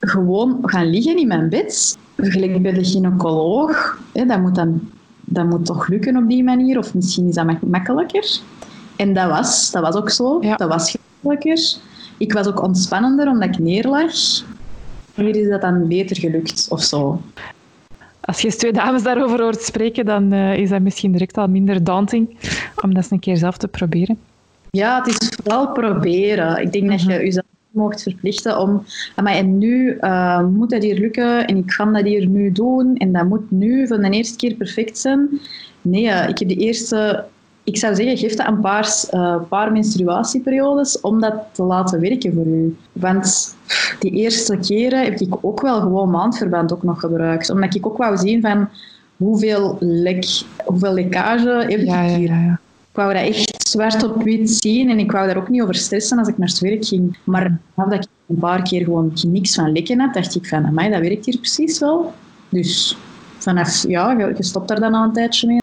gewoon 0.00 0.58
gaan 0.62 0.90
liggen 0.90 1.16
in 1.16 1.28
mijn 1.28 1.48
bed, 1.48 1.98
gelijk 2.16 2.62
bij 2.62 2.72
de 2.72 2.84
gynaecoloog. 2.84 3.98
Hè? 4.12 4.26
Dat, 4.26 4.40
moet 4.40 4.54
dan, 4.54 4.80
dat 5.20 5.46
moet 5.46 5.64
toch 5.64 5.88
lukken 5.88 6.16
op 6.16 6.28
die 6.28 6.44
manier, 6.44 6.78
of 6.78 6.94
misschien 6.94 7.28
is 7.28 7.34
dat 7.34 7.62
makkelijker. 7.62 8.40
En 8.96 9.14
dat 9.14 9.30
was, 9.30 9.70
dat 9.70 9.82
was 9.82 9.94
ook 9.94 10.10
zo. 10.10 10.38
Ja. 10.40 10.56
Dat 10.56 10.68
was 10.68 10.96
gemakkelijker. 11.20 11.90
Ik 12.18 12.32
was 12.32 12.46
ook 12.46 12.62
ontspannender 12.62 13.28
omdat 13.28 13.48
ik 13.48 13.58
neerlag. 13.58 14.12
Hier 15.14 15.36
is 15.36 15.48
dat 15.48 15.60
dan 15.60 15.88
beter 15.88 16.16
gelukt 16.16 16.66
of 16.70 16.82
zo. 16.82 17.20
Als 18.20 18.40
je 18.40 18.56
twee 18.56 18.72
dames 18.72 19.02
daarover 19.02 19.42
hoort 19.42 19.62
spreken, 19.62 20.04
dan 20.04 20.32
uh, 20.32 20.56
is 20.56 20.68
dat 20.68 20.80
misschien 20.80 21.12
direct 21.12 21.36
al 21.36 21.48
minder 21.48 21.84
daunting 21.84 22.28
om 22.82 22.94
dat 22.94 23.02
eens 23.02 23.10
een 23.10 23.18
keer 23.18 23.36
zelf 23.36 23.56
te 23.56 23.68
proberen. 23.68 24.18
Ja, 24.70 25.02
het 25.02 25.06
is 25.06 25.28
vooral 25.42 25.72
proberen. 25.72 26.62
Ik 26.62 26.72
denk 26.72 26.90
dat 26.90 27.02
je 27.02 27.08
mhm. 27.08 27.20
jezelf 27.20 27.46
mocht 27.70 28.02
verplichten 28.02 28.58
om... 28.58 28.84
Maar 29.22 29.34
en 29.34 29.58
nu 29.58 29.96
uh, 30.00 30.46
moet 30.46 30.70
dat 30.70 30.82
hier 30.82 30.98
lukken 30.98 31.46
en 31.46 31.56
ik 31.56 31.72
ga 31.72 31.84
dat 31.84 32.04
hier 32.04 32.26
nu 32.26 32.52
doen 32.52 32.96
en 32.96 33.12
dat 33.12 33.24
moet 33.24 33.50
nu 33.50 33.86
van 33.86 34.00
de 34.00 34.10
eerste 34.10 34.36
keer 34.36 34.54
perfect 34.54 34.98
zijn. 34.98 35.40
Nee, 35.82 36.04
uh, 36.04 36.28
ik 36.28 36.38
heb 36.38 36.48
de 36.48 36.54
eerste 36.54 37.24
ik 37.64 37.76
zou 37.76 37.94
zeggen, 37.94 38.16
geef 38.16 38.34
dat 38.34 38.46
een 38.46 38.60
paar, 38.60 39.04
uh, 39.10 39.36
paar 39.48 39.72
menstruatieperiodes 39.72 41.00
om 41.00 41.20
dat 41.20 41.34
te 41.52 41.62
laten 41.62 42.00
werken 42.00 42.34
voor 42.34 42.46
u. 42.46 42.76
Want 42.92 43.56
die 43.98 44.10
eerste 44.10 44.56
keren 44.56 45.04
heb 45.04 45.20
ik 45.20 45.34
ook 45.40 45.60
wel 45.60 45.80
gewoon 45.80 46.10
maandverband 46.10 46.72
ook 46.72 46.82
nog 46.82 47.00
gebruikt. 47.00 47.50
Omdat 47.50 47.74
ik 47.74 47.86
ook 47.86 47.96
wou 47.96 48.16
zien 48.16 48.40
van 48.40 48.68
hoeveel, 49.16 49.76
lek, 49.80 50.42
hoeveel 50.64 50.92
lekkage 50.92 51.64
heb 51.68 51.80
ik 51.80 51.86
ja, 51.86 52.04
hier. 52.04 52.28
Ja, 52.28 52.40
ja, 52.40 52.60
ik 52.90 52.98
wou 52.98 53.12
dat 53.12 53.22
echt 53.22 53.68
zwart 53.68 54.04
op 54.04 54.22
wit 54.22 54.50
zien 54.50 54.90
en 54.90 54.98
ik 54.98 55.12
wou 55.12 55.26
daar 55.26 55.36
ook 55.36 55.48
niet 55.48 55.62
over 55.62 55.74
stressen 55.74 56.18
als 56.18 56.28
ik 56.28 56.38
naar 56.38 56.48
het 56.48 56.58
werk 56.58 56.84
ging. 56.84 57.18
Maar 57.24 57.58
nadat 57.74 58.04
ik 58.04 58.10
een 58.26 58.38
paar 58.38 58.62
keer 58.62 58.84
gewoon 58.84 59.12
niks 59.26 59.54
van 59.54 59.72
lekken 59.72 60.00
had, 60.00 60.14
dacht 60.14 60.34
ik 60.34 60.46
van, 60.46 60.74
mij 60.74 60.90
dat 60.90 61.00
werkt 61.00 61.26
hier 61.26 61.38
precies 61.38 61.78
wel. 61.78 62.12
Dus 62.48 62.96
vanaf, 63.38 63.88
ja, 63.88 64.10
je, 64.10 64.32
je 64.36 64.42
stopt 64.42 64.68
daar 64.68 64.80
dan 64.80 64.94
al 64.94 65.04
een 65.04 65.12
tijdje 65.12 65.46
mee. 65.46 65.60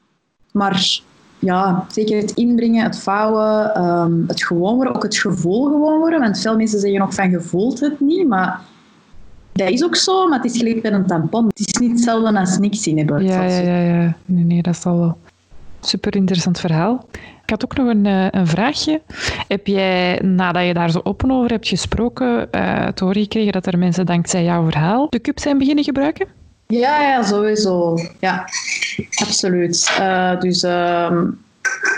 Maar 0.51 1.01
ja, 1.39 1.85
zeker 1.91 2.17
het 2.17 2.31
inbrengen, 2.31 2.83
het 2.83 2.99
vouwen, 2.99 3.75
ehm, 3.75 4.27
het 4.27 4.43
gewoon 4.43 4.75
worden, 4.75 4.95
ook 4.95 5.03
het 5.03 5.17
gevoel 5.17 5.63
gewoon 5.63 5.99
worden. 5.99 6.19
Want 6.19 6.39
veel 6.39 6.55
mensen 6.55 6.79
zeggen 6.79 6.99
nog 6.99 7.13
van 7.13 7.29
je 7.29 7.41
voelt 7.41 7.79
het 7.79 7.99
niet, 7.99 8.27
maar 8.27 8.61
dat 9.51 9.69
is 9.69 9.83
ook 9.83 9.95
zo, 9.95 10.27
maar 10.27 10.41
het 10.41 10.51
is 10.51 10.57
gelijk 10.57 10.81
met 10.81 10.93
een 10.93 11.05
tampon. 11.05 11.47
Het 11.47 11.59
is 11.59 11.73
niet 11.73 11.91
hetzelfde 11.91 12.39
als 12.39 12.57
niks 12.57 12.87
in 12.87 12.97
hebben. 12.97 13.23
Ja, 13.23 13.43
ja, 13.43 13.59
ja, 13.59 13.79
ja. 13.79 14.15
Nee, 14.25 14.43
nee, 14.43 14.61
dat 14.61 14.75
is 14.75 14.85
al 14.85 14.97
wel. 14.97 15.17
Super 15.81 16.15
interessant 16.15 16.59
verhaal. 16.59 17.05
Ik 17.43 17.49
had 17.49 17.63
ook 17.63 17.77
nog 17.77 17.87
een, 17.87 18.05
eh, 18.05 18.27
een 18.31 18.47
vraagje. 18.47 19.01
Heb 19.47 19.67
jij, 19.67 20.19
nadat 20.23 20.65
je 20.65 20.73
daar 20.73 20.91
zo 20.91 20.99
open 21.03 21.31
over 21.31 21.49
hebt 21.49 21.67
gesproken, 21.67 22.47
uh, 22.51 22.87
te 22.87 23.03
horen 23.03 23.21
gekregen 23.21 23.51
dat 23.51 23.65
er 23.65 23.77
mensen 23.77 24.05
dankzij 24.05 24.43
jouw 24.43 24.63
verhaal 24.63 25.07
de 25.09 25.21
cup 25.21 25.39
zijn 25.39 25.57
beginnen 25.57 25.83
gebruiken? 25.83 26.38
Ja, 26.73 27.01
ja, 27.01 27.23
sowieso. 27.23 27.97
Ja, 28.19 28.45
absoluut. 29.21 29.97
Uh, 29.99 30.39
dus 30.39 30.63
uh, 30.63 31.21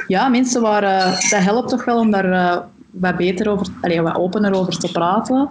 ja, 0.08 0.28
mensen 0.28 0.62
waren... 0.62 1.12
Dat 1.12 1.44
helpt 1.44 1.70
toch 1.70 1.86
wel 1.86 2.00
om 2.00 2.12
daar 2.12 2.30
uh, 2.30 2.58
wat 2.92 3.18
beter 3.18 3.50
over... 3.50 3.68
Allee, 3.82 4.02
wat 4.02 4.16
opener 4.16 4.54
over 4.54 4.78
te 4.78 4.92
praten. 4.92 5.50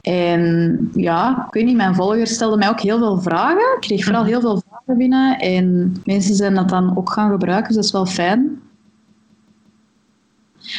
En 0.00 0.90
ja, 0.94 1.44
ik 1.46 1.54
weet 1.54 1.64
niet, 1.64 1.76
mijn 1.76 1.94
volgers 1.94 2.34
stelden 2.34 2.58
mij 2.58 2.68
ook 2.68 2.80
heel 2.80 2.98
veel 2.98 3.20
vragen. 3.20 3.74
Ik 3.74 3.80
kreeg 3.80 4.04
vooral 4.04 4.24
heel 4.24 4.40
veel 4.40 4.62
vragen 4.68 4.96
binnen. 4.96 5.38
En 5.38 5.96
mensen 6.04 6.34
zijn 6.34 6.54
dat 6.54 6.68
dan 6.68 6.96
ook 6.96 7.12
gaan 7.12 7.30
gebruiken, 7.30 7.66
dus 7.66 7.76
dat 7.76 7.84
is 7.84 7.92
wel 7.92 8.06
fijn. 8.06 8.60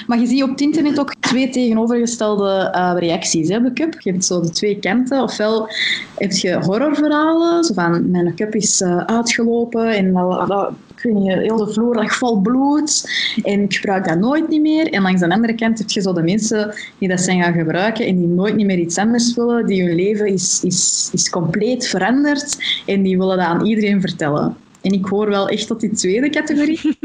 Maar 0.07 0.19
je 0.19 0.25
ziet 0.25 0.43
op 0.43 0.49
het 0.49 0.61
internet 0.61 0.99
ook 0.99 1.15
twee 1.19 1.49
tegenovergestelde 1.49 2.73
uh, 2.75 2.93
reacties 2.97 3.49
hè, 3.49 3.57
op 3.57 3.63
de 3.63 3.73
cup. 3.73 4.01
Je 4.01 4.11
hebt 4.11 4.25
zo 4.25 4.41
de 4.41 4.49
twee 4.49 4.79
kanten. 4.79 5.21
Ofwel 5.21 5.69
heb 6.17 6.31
je 6.31 6.53
horrorverhalen, 6.53 7.63
zo 7.63 7.73
van 7.73 8.11
mijn 8.11 8.35
cup 8.35 8.55
is 8.55 8.81
uh, 8.81 8.97
uitgelopen 8.97 9.87
en 9.87 10.13
dat, 10.13 10.71
ik 10.95 11.11
heel 11.25 11.57
de 11.57 11.73
vloer 11.73 11.95
lag 11.95 12.15
vol 12.15 12.41
bloed 12.41 13.11
en 13.43 13.61
ik 13.61 13.75
gebruik 13.75 14.07
dat 14.07 14.19
nooit 14.19 14.49
niet 14.49 14.61
meer. 14.61 14.91
En 14.91 15.01
langs 15.01 15.21
de 15.21 15.29
andere 15.29 15.55
kant 15.55 15.77
heb 15.79 15.89
je 15.89 16.01
zo 16.01 16.13
de 16.13 16.23
mensen 16.23 16.73
die 16.97 17.09
dat 17.09 17.21
zijn 17.21 17.43
gaan 17.43 17.53
gebruiken 17.53 18.05
en 18.05 18.17
die 18.17 18.27
nooit 18.27 18.55
niet 18.55 18.65
meer 18.65 18.77
iets 18.77 18.97
anders 18.97 19.35
willen, 19.35 19.65
die 19.65 19.83
hun 19.83 19.95
leven 19.95 20.27
is, 20.27 20.63
is, 20.63 21.09
is 21.13 21.29
compleet 21.29 21.87
veranderd 21.87 22.57
en 22.85 23.01
die 23.01 23.17
willen 23.17 23.37
dat 23.37 23.45
aan 23.45 23.65
iedereen 23.65 24.01
vertellen. 24.01 24.62
En 24.83 24.91
ik 24.91 25.05
hoor 25.05 25.29
wel 25.29 25.47
echt 25.47 25.67
tot 25.67 25.79
die 25.79 25.91
tweede 25.91 26.29
categorie. 26.29 26.97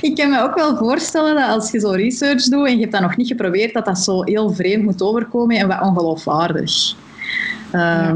ik 0.00 0.14
kan 0.14 0.30
me 0.30 0.40
ook 0.40 0.54
wel 0.54 0.76
voorstellen 0.76 1.34
dat 1.34 1.48
als 1.48 1.70
je 1.70 1.80
zo 1.80 1.90
research 1.90 2.44
doet 2.44 2.66
en 2.66 2.74
je 2.74 2.80
hebt 2.80 2.92
dat 2.92 3.00
nog 3.00 3.16
niet 3.16 3.26
geprobeerd, 3.26 3.74
dat 3.74 3.84
dat 3.84 3.98
zo 3.98 4.22
heel 4.22 4.52
vreemd 4.52 4.84
moet 4.84 5.02
overkomen 5.02 5.56
en 5.56 5.68
wat 5.68 5.80
ongeloofwaardig. 5.80 6.94
Uh, 7.72 8.14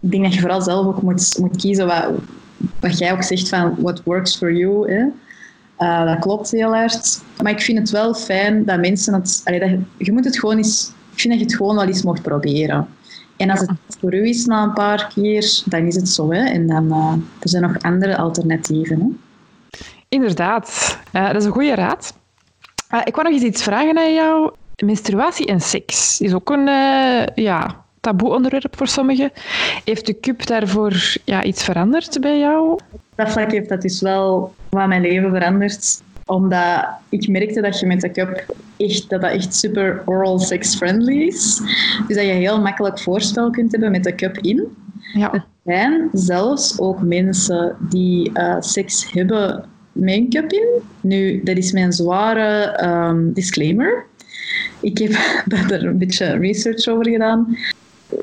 Ik 0.00 0.10
denk 0.10 0.22
dat 0.22 0.34
je 0.34 0.40
vooral 0.40 0.62
zelf 0.62 0.86
ook 0.86 1.02
moet, 1.02 1.38
moet 1.38 1.56
kiezen 1.56 1.86
wat, 1.86 2.10
wat 2.80 2.98
jij 2.98 3.12
ook 3.12 3.22
zegt 3.22 3.48
van 3.48 3.74
what 3.78 4.02
works 4.04 4.36
for 4.36 4.52
you. 4.52 4.92
Hè? 4.92 5.04
Uh, 5.78 6.04
dat 6.04 6.18
klopt 6.18 6.50
heel 6.50 6.74
erg. 6.74 6.94
Maar 7.42 7.52
ik 7.52 7.60
vind 7.60 7.78
het 7.78 7.90
wel 7.90 8.14
fijn 8.14 8.64
dat 8.64 8.80
mensen 8.80 9.14
het... 9.14 9.40
Allee, 9.44 9.60
dat 9.60 9.68
je, 9.68 9.80
je, 9.98 10.12
moet 10.12 10.24
het 10.24 10.38
gewoon 10.38 10.56
eens... 10.56 10.92
Ik 11.12 11.20
vind 11.20 11.32
dat 11.32 11.42
je 11.42 11.48
het 11.48 11.56
gewoon 11.56 11.76
wel 11.76 11.86
eens 11.86 12.02
mocht 12.02 12.22
proberen. 12.22 12.88
En 13.36 13.50
als 13.50 13.60
het 13.60 13.70
voor 14.00 14.14
u 14.14 14.28
is 14.28 14.46
na 14.46 14.62
een 14.62 14.72
paar 14.72 15.12
keer, 15.14 15.62
dan 15.64 15.86
is 15.86 15.94
het 15.94 16.08
zo. 16.08 16.32
Hè? 16.32 16.44
En 16.44 16.66
dan 16.66 16.86
uh, 16.86 17.12
er 17.40 17.48
zijn 17.48 17.62
nog 17.62 17.78
andere 17.82 18.16
alternatieven. 18.16 19.00
Hè? 19.00 19.06
Inderdaad, 20.08 20.98
uh, 21.12 21.26
dat 21.26 21.36
is 21.36 21.44
een 21.44 21.52
goede 21.52 21.74
raad. 21.74 22.14
Uh, 22.94 23.00
ik 23.04 23.14
wou 23.14 23.28
nog 23.28 23.36
eens 23.36 23.48
iets 23.48 23.62
vragen 23.62 23.98
aan 23.98 24.14
jou. 24.14 24.52
Menstruatie 24.84 25.46
en 25.46 25.60
seks 25.60 26.20
is 26.20 26.34
ook 26.34 26.50
een 26.50 26.66
ja, 27.34 27.84
taboe 28.00 28.34
onderwerp 28.34 28.76
voor 28.76 28.88
sommigen. 28.88 29.32
Heeft 29.84 30.06
de 30.06 30.20
cup 30.20 30.46
daarvoor 30.46 31.18
ja, 31.24 31.42
iets 31.42 31.64
veranderd 31.64 32.20
bij 32.20 32.38
jou? 32.38 32.78
Dat 33.14 33.30
vlak 33.30 33.50
heeft 33.50 33.68
dat 33.68 33.82
dus 33.82 34.00
wel 34.00 34.54
wat 34.68 34.86
mijn 34.86 35.02
leven 35.02 35.30
veranderd 35.30 36.02
omdat 36.26 36.86
ik 37.08 37.28
merkte 37.28 37.60
dat 37.60 37.80
je 37.80 37.86
met 37.86 38.00
de 38.00 38.10
cup 38.10 38.54
echt, 38.76 39.10
dat 39.10 39.20
dat 39.20 39.30
echt 39.30 39.54
super 39.54 40.02
oral 40.04 40.38
sex 40.38 40.76
friendly 40.76 41.22
is. 41.22 41.60
Dus 42.06 42.16
dat 42.16 42.26
je 42.26 42.32
heel 42.32 42.60
makkelijk 42.60 42.98
voorspel 42.98 43.50
kunt 43.50 43.72
hebben 43.72 43.90
met 43.90 44.04
de 44.04 44.14
cup 44.14 44.38
in. 44.38 44.76
Ja. 45.14 45.32
Er 45.32 45.46
zijn 45.64 46.08
zelfs 46.12 46.78
ook 46.80 47.02
mensen 47.02 47.76
die 47.80 48.30
uh, 48.34 48.56
seks 48.60 49.12
hebben 49.12 49.64
met 49.92 50.14
een 50.14 50.30
cup 50.30 50.52
in. 50.52 50.68
Nu, 51.00 51.40
dat 51.42 51.56
is 51.56 51.72
mijn 51.72 51.92
zware 51.92 52.84
um, 52.84 53.32
disclaimer. 53.32 54.04
Ik 54.80 54.98
heb 54.98 55.12
daar 55.68 55.82
een 55.82 55.98
beetje 55.98 56.36
research 56.36 56.88
over 56.88 57.08
gedaan. 57.08 57.56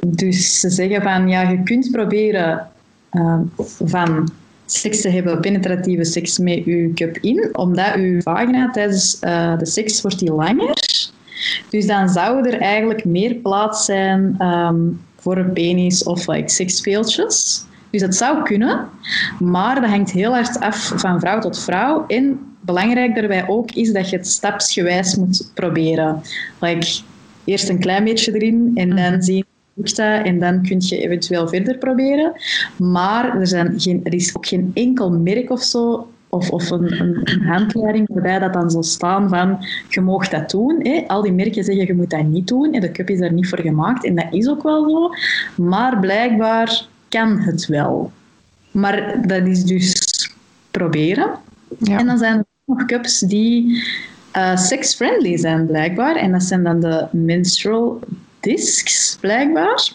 Dus 0.08 0.60
ze 0.60 0.70
zeggen 0.70 1.02
van, 1.02 1.28
ja, 1.28 1.50
je 1.50 1.64
kunt 1.64 1.92
proberen 1.92 2.68
uh, 3.12 3.40
van 3.58 4.30
seks 4.74 5.02
te 5.02 5.10
hebben, 5.10 5.40
penetratieve 5.40 6.04
seks 6.04 6.38
met 6.38 6.64
uw 6.66 6.94
cup 6.94 7.18
in, 7.18 7.50
omdat 7.52 7.96
uw 7.96 8.22
vagina 8.22 8.70
tijdens 8.72 9.18
uh, 9.22 9.58
de 9.58 9.66
seks 9.66 10.02
wordt 10.02 10.20
die 10.20 10.34
langer. 10.34 10.74
Dus 11.70 11.88
dan 11.88 12.10
zou 12.10 12.50
er 12.50 12.60
eigenlijk 12.60 13.06
meer 13.06 13.36
plaats 13.36 13.86
zijn 13.86 14.42
um, 14.42 15.02
voor 15.16 15.38
een 15.38 15.54
penis 15.54 16.04
of 16.04 16.28
like, 16.28 16.50
seksspeeltjes. 16.50 17.66
Dus 17.90 18.02
dat 18.02 18.16
zou 18.16 18.44
kunnen, 18.44 18.90
maar 19.40 19.82
dat 19.82 19.90
hangt 19.90 20.12
heel 20.12 20.32
hard 20.34 20.60
af 20.60 20.92
van 20.96 21.20
vrouw 21.20 21.40
tot 21.40 21.60
vrouw. 21.60 22.06
En 22.08 22.40
belangrijk 22.60 23.16
daarbij 23.16 23.48
ook 23.48 23.72
is 23.72 23.94
dat 23.94 24.10
je 24.10 24.18
het 24.18 24.28
stapsgewijs 24.28 25.16
moet 25.16 25.52
proberen. 25.54 26.22
Like, 26.60 27.00
eerst 27.44 27.70
een 27.70 27.80
klein 27.80 28.04
beetje 28.04 28.34
erin 28.34 28.72
en 28.76 28.96
dan 28.96 29.22
en 29.96 30.40
dan 30.40 30.64
kun 30.64 30.78
je 30.80 30.98
eventueel 30.98 31.48
verder 31.48 31.78
proberen. 31.78 32.34
Maar 32.78 33.40
er, 33.40 33.48
zijn 33.48 33.80
geen, 33.80 34.02
er 34.04 34.14
is 34.14 34.36
ook 34.36 34.48
geen 34.48 34.72
enkel 34.74 35.12
merk 35.12 35.50
of 35.50 35.62
zo 35.62 36.08
of, 36.32 36.50
of 36.50 36.70
een, 36.70 37.00
een, 37.00 37.42
handleiding 37.42 38.08
waarbij 38.14 38.40
dat 38.40 38.54
dan 38.54 38.72
zal 38.72 38.84
staan 38.84 39.30
van 39.30 39.66
je 39.90 40.02
mag 40.02 40.30
dat 40.30 40.50
doen. 40.50 40.80
Hè. 40.80 41.04
Al 41.08 41.22
die 41.22 41.34
merken 41.34 41.64
zeggen 41.64 41.86
je 41.86 41.94
moet 41.94 42.10
dat 42.10 42.24
niet 42.24 42.48
doen. 42.48 42.74
En 42.74 42.82
de 42.82 42.92
cup 42.92 43.10
is 43.10 43.20
daar 43.20 43.34
niet 43.34 43.50
voor 43.50 43.62
gemaakt 43.62 44.06
en 44.06 44.16
dat 44.16 44.28
is 44.30 44.48
ook 44.48 44.64
wel 44.64 44.90
zo. 44.90 45.10
Maar 45.64 46.00
blijkbaar 46.00 46.86
kan 47.10 47.40
het 47.40 47.66
wel. 47.66 48.12
Maar 48.72 49.28
dat 49.28 49.48
is 49.48 49.64
dus 49.64 49.96
proberen. 50.72 51.30
Ja. 51.78 52.00
En 52.00 52.06
dan 52.06 52.18
zijn 52.18 52.38
er 52.38 52.46
nog 52.66 52.86
cups 52.86 53.20
die 53.20 53.84
uh, 54.36 54.58
sex-friendly 54.58 55.38
zijn 55.38 55.66
blijkbaar. 55.66 56.16
En 56.16 56.32
dat 56.32 56.44
zijn 56.44 56.64
dan 56.64 56.80
de 56.80 57.08
menstrual 57.12 58.00
discs, 58.42 59.18
blijkbaar. 59.20 59.92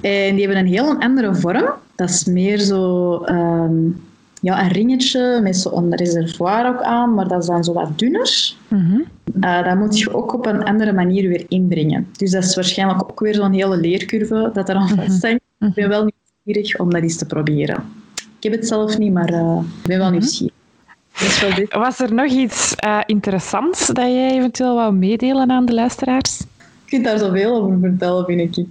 En 0.00 0.34
die 0.34 0.46
hebben 0.46 0.56
een 0.56 0.72
heel 0.72 1.00
andere 1.00 1.34
vorm. 1.34 1.70
Dat 1.94 2.08
is 2.08 2.24
meer 2.24 2.58
zo 2.58 3.12
um, 3.24 4.02
ja, 4.40 4.62
een 4.62 4.72
ringetje 4.72 5.40
met 5.42 5.56
zo'n 5.56 5.94
reservoir 5.94 6.66
ook 6.66 6.82
aan, 6.82 7.14
maar 7.14 7.28
dat 7.28 7.40
is 7.40 7.46
dan 7.46 7.64
zo 7.64 7.72
wat 7.72 7.98
dunner. 7.98 8.54
Mm 8.68 9.04
uh, 9.40 9.64
dat 9.64 9.76
moet 9.76 9.98
je 9.98 10.14
ook 10.14 10.32
op 10.32 10.46
een 10.46 10.64
andere 10.64 10.92
manier 10.92 11.28
weer 11.28 11.44
inbrengen. 11.48 12.08
Dus 12.16 12.30
dat 12.30 12.44
is 12.44 12.54
waarschijnlijk 12.54 13.02
ook 13.02 13.20
weer 13.20 13.34
zo'n 13.34 13.52
hele 13.52 13.76
leercurve 13.76 14.50
dat 14.52 14.68
er 14.68 14.74
aan 14.74 14.94
mhm. 14.94 14.94
vasthangt. 14.94 15.40
Mm 15.58 15.68
Ik 15.68 15.74
ben 15.74 15.88
wel 15.88 16.08
nieuwsgierig 16.44 16.80
om 16.80 16.90
dat 16.90 17.02
eens 17.02 17.16
te 17.16 17.26
proberen. 17.26 17.84
Ik 18.14 18.42
heb 18.42 18.52
het 18.52 18.66
zelf 18.68 18.98
niet, 18.98 19.12
maar 19.12 19.32
uh, 19.32 19.58
ik 19.82 19.86
ben 19.86 19.98
wel 19.98 20.10
mhm. 20.10 20.18
nieuwsgierig. 20.18 20.54
Was 21.74 21.98
er 21.98 22.14
nog 22.14 22.30
iets 22.30 22.74
uh, 22.84 23.00
interessants 23.06 23.86
dat 23.86 24.04
jij 24.04 24.30
eventueel 24.30 24.74
wou 24.74 24.94
meedelen 24.94 25.50
aan 25.50 25.64
de 25.64 25.74
luisteraars? 25.74 26.40
Kunt 26.90 27.04
daar 27.04 27.18
zoveel 27.18 27.54
over 27.54 27.78
vertellen, 27.80 28.24
vind 28.24 28.56
ik. 28.56 28.66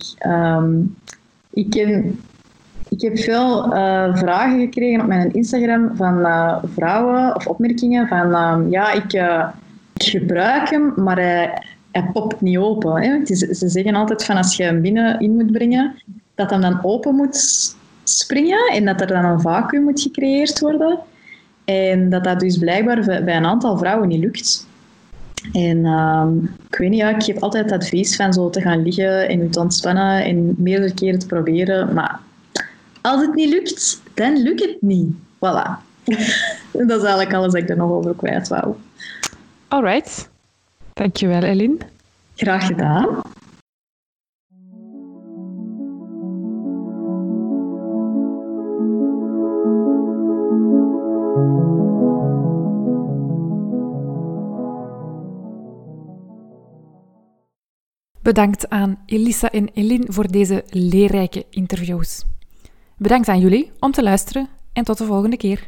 Ik, 1.51 1.69
ken, 1.69 2.19
ik 2.89 3.01
heb 3.01 3.17
veel 3.17 3.65
uh, 3.65 4.17
vragen 4.17 4.59
gekregen 4.59 5.01
op 5.01 5.07
mijn 5.07 5.33
Instagram 5.33 5.95
van 5.95 6.19
uh, 6.19 6.57
vrouwen 6.73 7.35
of 7.35 7.47
opmerkingen 7.47 8.07
van 8.07 8.27
uh, 8.31 8.71
ja, 8.71 8.91
ik, 8.91 9.13
ik, 9.93 10.03
gebruik 10.03 10.69
hem, 10.69 10.93
maar 10.95 11.15
hij, 11.15 11.63
hij 11.91 12.09
popt 12.13 12.41
niet 12.41 12.57
open. 12.57 13.01
Hè? 13.01 13.19
Is, 13.23 13.39
ze 13.39 13.69
zeggen 13.69 13.95
altijd 13.95 14.25
van 14.25 14.37
als 14.37 14.57
je 14.57 14.63
hem 14.63 14.81
binnen 14.81 15.19
in 15.19 15.35
moet 15.35 15.51
brengen, 15.51 15.95
dat 16.35 16.49
hem 16.49 16.61
dan 16.61 16.79
open 16.83 17.15
moet 17.15 17.75
springen 18.03 18.71
en 18.73 18.85
dat 18.85 19.01
er 19.01 19.07
dan 19.07 19.25
een 19.25 19.41
vacuüm 19.41 19.83
moet 19.83 20.01
gecreëerd 20.01 20.59
worden. 20.59 20.99
En 21.65 22.09
dat 22.09 22.23
dat 22.23 22.39
dus 22.39 22.57
blijkbaar 22.57 23.23
bij 23.23 23.35
een 23.35 23.45
aantal 23.45 23.77
vrouwen 23.77 24.07
niet 24.07 24.23
lukt. 24.23 24.67
En 25.53 25.85
um, 25.85 26.55
ik 26.69 26.77
weet 26.77 26.89
niet, 26.89 26.99
ja, 26.99 27.09
ik 27.09 27.23
geef 27.23 27.39
altijd 27.39 27.69
het 27.69 27.81
advies 27.81 28.15
van 28.15 28.33
zo 28.33 28.49
te 28.49 28.61
gaan 28.61 28.83
liggen 28.83 29.27
en 29.27 29.39
je 29.39 29.49
te 29.49 29.59
ontspannen 29.59 30.23
en 30.23 30.55
meerdere 30.57 30.93
keren 30.93 31.19
te 31.19 31.25
proberen. 31.25 31.93
Maar 31.93 32.19
als 33.01 33.21
het 33.21 33.35
niet 33.35 33.49
lukt, 33.49 34.01
dan 34.13 34.41
lukt 34.41 34.61
het 34.61 34.77
niet. 34.81 35.15
Voilà. 35.35 35.87
dat 36.87 36.97
is 36.97 37.03
eigenlijk 37.03 37.33
alles 37.33 37.53
wat 37.53 37.61
ik 37.61 37.69
er 37.69 37.77
nog 37.77 37.91
over 37.91 38.15
kwijt 38.15 38.47
wou. 38.47 38.75
Alright. 39.67 40.29
Dankjewel, 40.93 41.43
Eline. 41.43 41.77
Graag 42.35 42.65
gedaan. 42.65 43.21
Bedankt 58.29 58.69
aan 58.69 58.99
Elisa 59.05 59.51
en 59.51 59.69
Eline 59.73 60.05
voor 60.07 60.31
deze 60.31 60.63
leerrijke 60.69 61.45
interviews. 61.49 62.25
Bedankt 62.97 63.27
aan 63.27 63.39
jullie 63.39 63.71
om 63.79 63.91
te 63.91 64.03
luisteren 64.03 64.49
en 64.73 64.83
tot 64.83 64.97
de 64.97 65.05
volgende 65.05 65.37
keer. 65.37 65.67